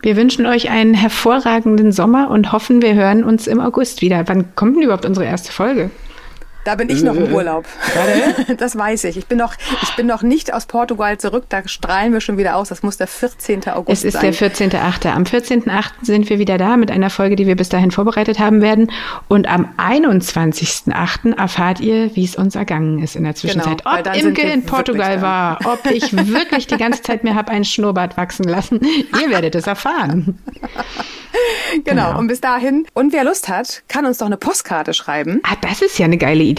Wir 0.02 0.16
wünschen 0.16 0.48
euch 0.48 0.70
einen 0.70 0.96
hervorragenden 0.96 1.92
Sommer 1.92 2.32
und 2.32 2.52
hoffen, 2.52 2.82
wir 2.82 2.96
hören 2.96 3.24
uns 3.24 3.46
im 3.46 3.60
August 3.60 4.02
wieder. 4.02 4.28
Wann 4.28 4.56
kommt 4.56 4.76
denn 4.76 4.84
überhaupt 4.84 5.06
unsere 5.06 5.28
erste 5.28 5.52
Folge? 5.52 5.92
Da 6.64 6.76
bin 6.76 6.90
ich 6.90 7.02
noch 7.02 7.16
im 7.16 7.32
äh, 7.32 7.34
Urlaub. 7.34 7.66
Das 8.58 8.78
weiß 8.78 9.06
ich. 9.06 9.18
Ich 9.18 9.28
bin 9.28 9.38
noch, 9.38 9.56
ich 9.82 9.96
bin 9.96 10.06
noch 10.06 10.22
nicht 10.22 10.54
aus 10.54 10.66
Portugal 10.66 11.18
zurück. 11.18 11.46
Da 11.50 11.68
strahlen 11.68 12.14
wir 12.14 12.22
schon 12.22 12.38
wieder 12.38 12.56
aus. 12.56 12.70
Das 12.70 12.84
muss 12.84 12.98
der 12.98 13.08
14. 13.08 13.68
August 13.70 13.88
sein. 13.88 13.94
Es 13.94 14.04
ist 14.04 14.40
sein. 14.40 14.70
der 14.70 14.80
14.8. 14.82 15.10
Am 15.10 15.24
14.8. 15.24 15.86
sind 16.02 16.30
wir 16.30 16.38
wieder 16.38 16.58
da 16.58 16.78
mit 16.78 16.92
einer 16.92 17.10
Folge, 17.10 17.36
die 17.36 17.48
wir 17.48 17.56
bis 17.56 17.70
dahin 17.70 17.92
vorbereitet 17.92 18.40
haben 18.40 18.62
werden. 18.62 18.92
Und 19.28 19.48
am 19.48 19.74
21.8. 19.78 21.38
erfahrt 21.38 21.80
ihr, 21.80 22.16
wie 22.16 22.24
es 22.24 22.36
uns 22.36 22.56
ergangen 22.56 23.02
ist 23.02 23.16
in 23.16 23.24
der 23.24 23.36
Zwischenzeit. 23.36 23.84
Genau, 23.84 24.00
ob 24.00 24.16
Imke 24.16 24.42
in 24.42 24.66
Portugal 24.66 25.22
war, 25.22 25.60
ob 25.66 25.90
ich 25.90 26.14
wirklich 26.28 26.68
die 26.68 26.78
ganze 26.78 27.02
Zeit 27.02 27.24
mir 27.24 27.36
habe 27.36 27.52
einen 27.52 27.66
Schnurrbart 27.66 28.18
wachsen 28.18 28.46
lassen. 28.46 28.80
Ihr 29.22 29.30
werdet 29.30 29.56
es 29.56 29.68
erfahren. 29.68 30.40
Genau. 31.86 32.06
genau. 32.10 32.20
Und 32.20 32.28
bis 32.28 32.42
dahin. 32.42 32.86
Und 32.94 33.14
wer 33.14 33.24
Lust 33.24 33.50
hat, 33.50 33.84
kann 33.88 34.06
uns 34.06 34.18
doch 34.18 34.26
eine 34.26 34.38
Postkarte 34.38 34.94
schreiben. 34.94 35.42
Ah, 35.44 35.56
das 35.62 35.82
ist 35.82 35.98
ja 35.98 36.06
eine 36.06 36.18
geile 36.18 36.44
Idee. 36.44 36.51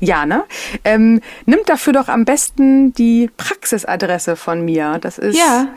Ja, 0.00 0.26
ne? 0.26 0.44
Ähm, 0.84 1.20
nimmt 1.46 1.68
dafür 1.68 1.92
doch 1.92 2.08
am 2.08 2.24
besten 2.24 2.92
die 2.92 3.30
Praxisadresse 3.36 4.36
von 4.36 4.64
mir. 4.64 4.98
Das 5.00 5.18
ist 5.18 5.38
ja. 5.38 5.68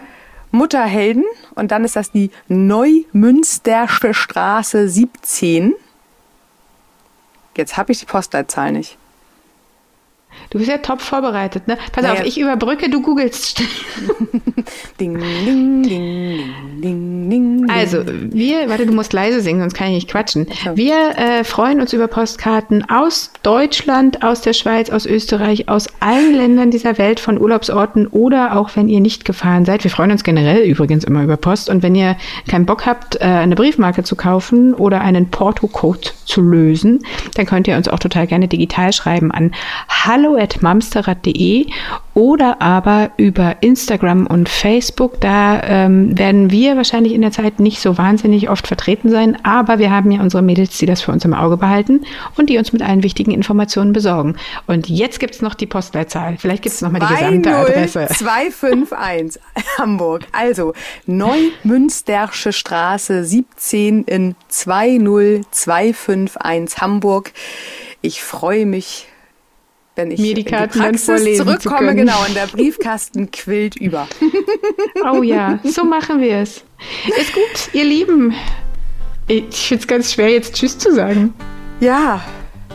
Mutterhelden 0.51 1.25
und 1.55 1.71
dann 1.71 1.85
ist 1.85 1.95
das 1.95 2.11
die 2.11 2.31
Neumünstersche 2.47 4.13
Straße 4.13 4.89
17. 4.89 5.73
Jetzt 7.55 7.77
habe 7.77 7.91
ich 7.91 7.99
die 7.99 8.05
Postleitzahl 8.05 8.71
nicht. 8.71 8.97
Du 10.49 10.57
bist 10.57 10.69
ja 10.69 10.77
top 10.79 11.01
vorbereitet, 11.01 11.67
ne? 11.67 11.77
Pass 11.91 12.03
naja. 12.03 12.21
auf, 12.21 12.25
ich 12.25 12.39
überbrücke, 12.39 12.89
du 12.89 13.01
googelst. 13.01 13.61
ding, 14.99 15.19
ding, 15.19 15.83
ding, 15.83 16.43
ding, 16.81 17.29
ding, 17.29 17.67
Also, 17.69 18.03
wir, 18.05 18.69
warte, 18.69 18.85
du 18.85 18.93
musst 18.93 19.13
leise 19.13 19.41
singen, 19.41 19.61
sonst 19.61 19.73
kann 19.73 19.87
ich 19.87 19.93
nicht 19.93 20.09
quatschen. 20.09 20.47
Wir 20.75 21.17
äh, 21.17 21.43
freuen 21.43 21.81
uns 21.81 21.93
über 21.93 22.07
Postkarten 22.07 22.89
aus 22.89 23.31
Deutschland, 23.43 24.23
aus 24.23 24.41
der 24.41 24.53
Schweiz, 24.53 24.89
aus 24.89 25.05
Österreich, 25.05 25.69
aus 25.69 25.87
allen 25.99 26.33
Ländern 26.33 26.71
dieser 26.71 26.97
Welt, 26.97 27.19
von 27.19 27.39
Urlaubsorten 27.39 28.07
oder 28.07 28.57
auch 28.57 28.75
wenn 28.75 28.89
ihr 28.89 28.99
nicht 28.99 29.25
gefahren 29.25 29.65
seid. 29.65 29.83
Wir 29.83 29.91
freuen 29.91 30.11
uns 30.11 30.23
generell 30.23 30.63
übrigens 30.63 31.03
immer 31.03 31.23
über 31.23 31.37
Post. 31.37 31.69
Und 31.69 31.83
wenn 31.83 31.95
ihr 31.95 32.17
keinen 32.47 32.65
Bock 32.65 32.85
habt, 32.85 33.15
äh, 33.17 33.25
eine 33.25 33.55
Briefmarke 33.55 34.03
zu 34.03 34.15
kaufen 34.15 34.73
oder 34.73 35.01
einen 35.01 35.29
Porto-Code 35.29 36.09
zu 36.25 36.41
lösen, 36.41 36.99
dann 37.35 37.45
könnt 37.45 37.67
ihr 37.67 37.77
uns 37.77 37.87
auch 37.87 37.99
total 37.99 38.27
gerne 38.27 38.47
digital 38.47 38.93
schreiben 38.93 39.31
an 39.31 39.51
hallo@mamsterrad.de 40.19 41.67
oder 42.13 42.61
aber 42.61 43.09
über 43.17 43.57
Instagram 43.61 44.27
und 44.27 44.47
Facebook. 44.49 45.19
Da 45.21 45.63
ähm, 45.63 46.15
werden 46.17 46.51
wir 46.51 46.75
wahrscheinlich 46.75 47.13
in 47.13 47.21
der 47.21 47.31
Zeit 47.31 47.61
nicht 47.61 47.79
so 47.79 47.97
wahnsinnig 47.97 48.49
oft 48.49 48.67
vertreten 48.67 49.09
sein, 49.09 49.37
aber 49.43 49.79
wir 49.79 49.91
haben 49.91 50.11
ja 50.11 50.19
unsere 50.21 50.43
Mädels, 50.43 50.77
die 50.77 50.85
das 50.85 51.01
für 51.01 51.13
uns 51.13 51.23
im 51.23 51.33
Auge 51.33 51.55
behalten 51.57 52.01
und 52.35 52.49
die 52.49 52.57
uns 52.57 52.73
mit 52.73 52.81
allen 52.81 53.03
wichtigen 53.03 53.31
Informationen 53.31 53.93
besorgen. 53.93 54.35
Und 54.67 54.89
jetzt 54.89 55.19
gibt 55.19 55.35
es 55.35 55.41
noch 55.41 55.55
die 55.55 55.67
Postleitzahl. 55.67 56.35
Vielleicht 56.37 56.63
gibt 56.63 56.75
es 56.75 56.81
noch 56.81 56.91
mal 56.91 56.99
die 56.99 57.07
gesamte 57.07 57.55
Adresse. 57.55 58.07
251 58.09 59.41
Hamburg. 59.77 60.23
Also 60.33 60.73
Neumünstersche 61.05 62.51
Straße 62.51 63.23
17 63.23 64.03
in 64.03 64.35
20251 64.49 66.81
Hamburg. 66.81 67.31
Ich 68.01 68.21
freue 68.23 68.65
mich 68.65 69.07
wenn 69.99 70.11
ich 70.11 70.19
mir 70.19 70.33
die 70.33 70.45
Karten 70.45 70.81
in 70.81 70.93
die 70.93 70.97
Praxis 70.97 71.37
zurückkomme, 71.37 71.93
genau, 71.93 72.23
und 72.25 72.33
der 72.33 72.47
Briefkasten 72.47 73.31
quillt 73.31 73.75
über. 73.75 74.07
Oh 75.11 75.23
ja, 75.23 75.59
so 75.63 75.83
machen 75.83 76.21
wir 76.21 76.37
es. 76.37 76.63
Ist 77.19 77.33
gut, 77.33 77.73
ihr 77.73 77.83
Lieben. 77.83 78.33
Ich 79.27 79.55
finde 79.55 79.81
es 79.81 79.87
ganz 79.87 80.13
schwer, 80.13 80.29
jetzt 80.29 80.55
Tschüss 80.55 80.77
zu 80.77 80.93
sagen. 80.93 81.33
Ja, 81.79 82.21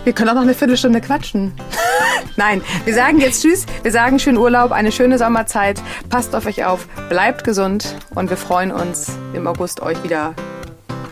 wir 0.04 0.12
können 0.12 0.30
auch 0.30 0.34
noch 0.34 0.42
eine 0.42 0.54
Viertelstunde 0.54 1.00
quatschen. 1.00 1.52
Nein, 2.36 2.62
wir 2.84 2.94
sagen 2.94 3.20
jetzt 3.20 3.42
Tschüss. 3.42 3.66
Wir 3.82 3.92
sagen 3.92 4.18
schönen 4.18 4.38
Urlaub, 4.38 4.72
eine 4.72 4.92
schöne 4.92 5.18
Sommerzeit. 5.18 5.80
Passt 6.08 6.34
auf 6.34 6.46
euch 6.46 6.64
auf, 6.64 6.86
bleibt 7.08 7.44
gesund 7.44 7.94
und 8.14 8.30
wir 8.30 8.36
freuen 8.36 8.72
uns 8.72 9.12
im 9.34 9.46
August 9.46 9.80
euch 9.80 10.02
wieder 10.02 10.34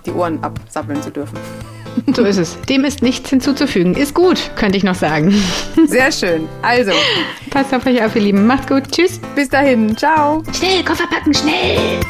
die 0.06 0.12
Ohren 0.12 0.42
absappeln 0.42 1.02
zu 1.02 1.10
dürfen. 1.10 1.38
So 2.14 2.24
ist 2.24 2.36
es. 2.36 2.60
Dem 2.68 2.84
ist 2.84 3.02
nichts 3.02 3.30
hinzuzufügen. 3.30 3.94
Ist 3.94 4.14
gut, 4.14 4.50
könnte 4.56 4.76
ich 4.76 4.84
noch 4.84 4.94
sagen. 4.94 5.34
Sehr 5.86 6.12
schön. 6.12 6.48
Also. 6.62 6.92
Passt 7.50 7.72
auf 7.74 7.86
euch 7.86 8.02
auf, 8.02 8.14
ihr 8.16 8.22
Lieben. 8.22 8.46
Macht's 8.46 8.66
gut. 8.66 8.84
Tschüss. 8.90 9.20
Bis 9.34 9.48
dahin. 9.48 9.96
Ciao. 9.96 10.42
Schnell, 10.52 10.82
Koffer 10.84 11.06
packen, 11.06 11.32
schnell. 11.32 12.00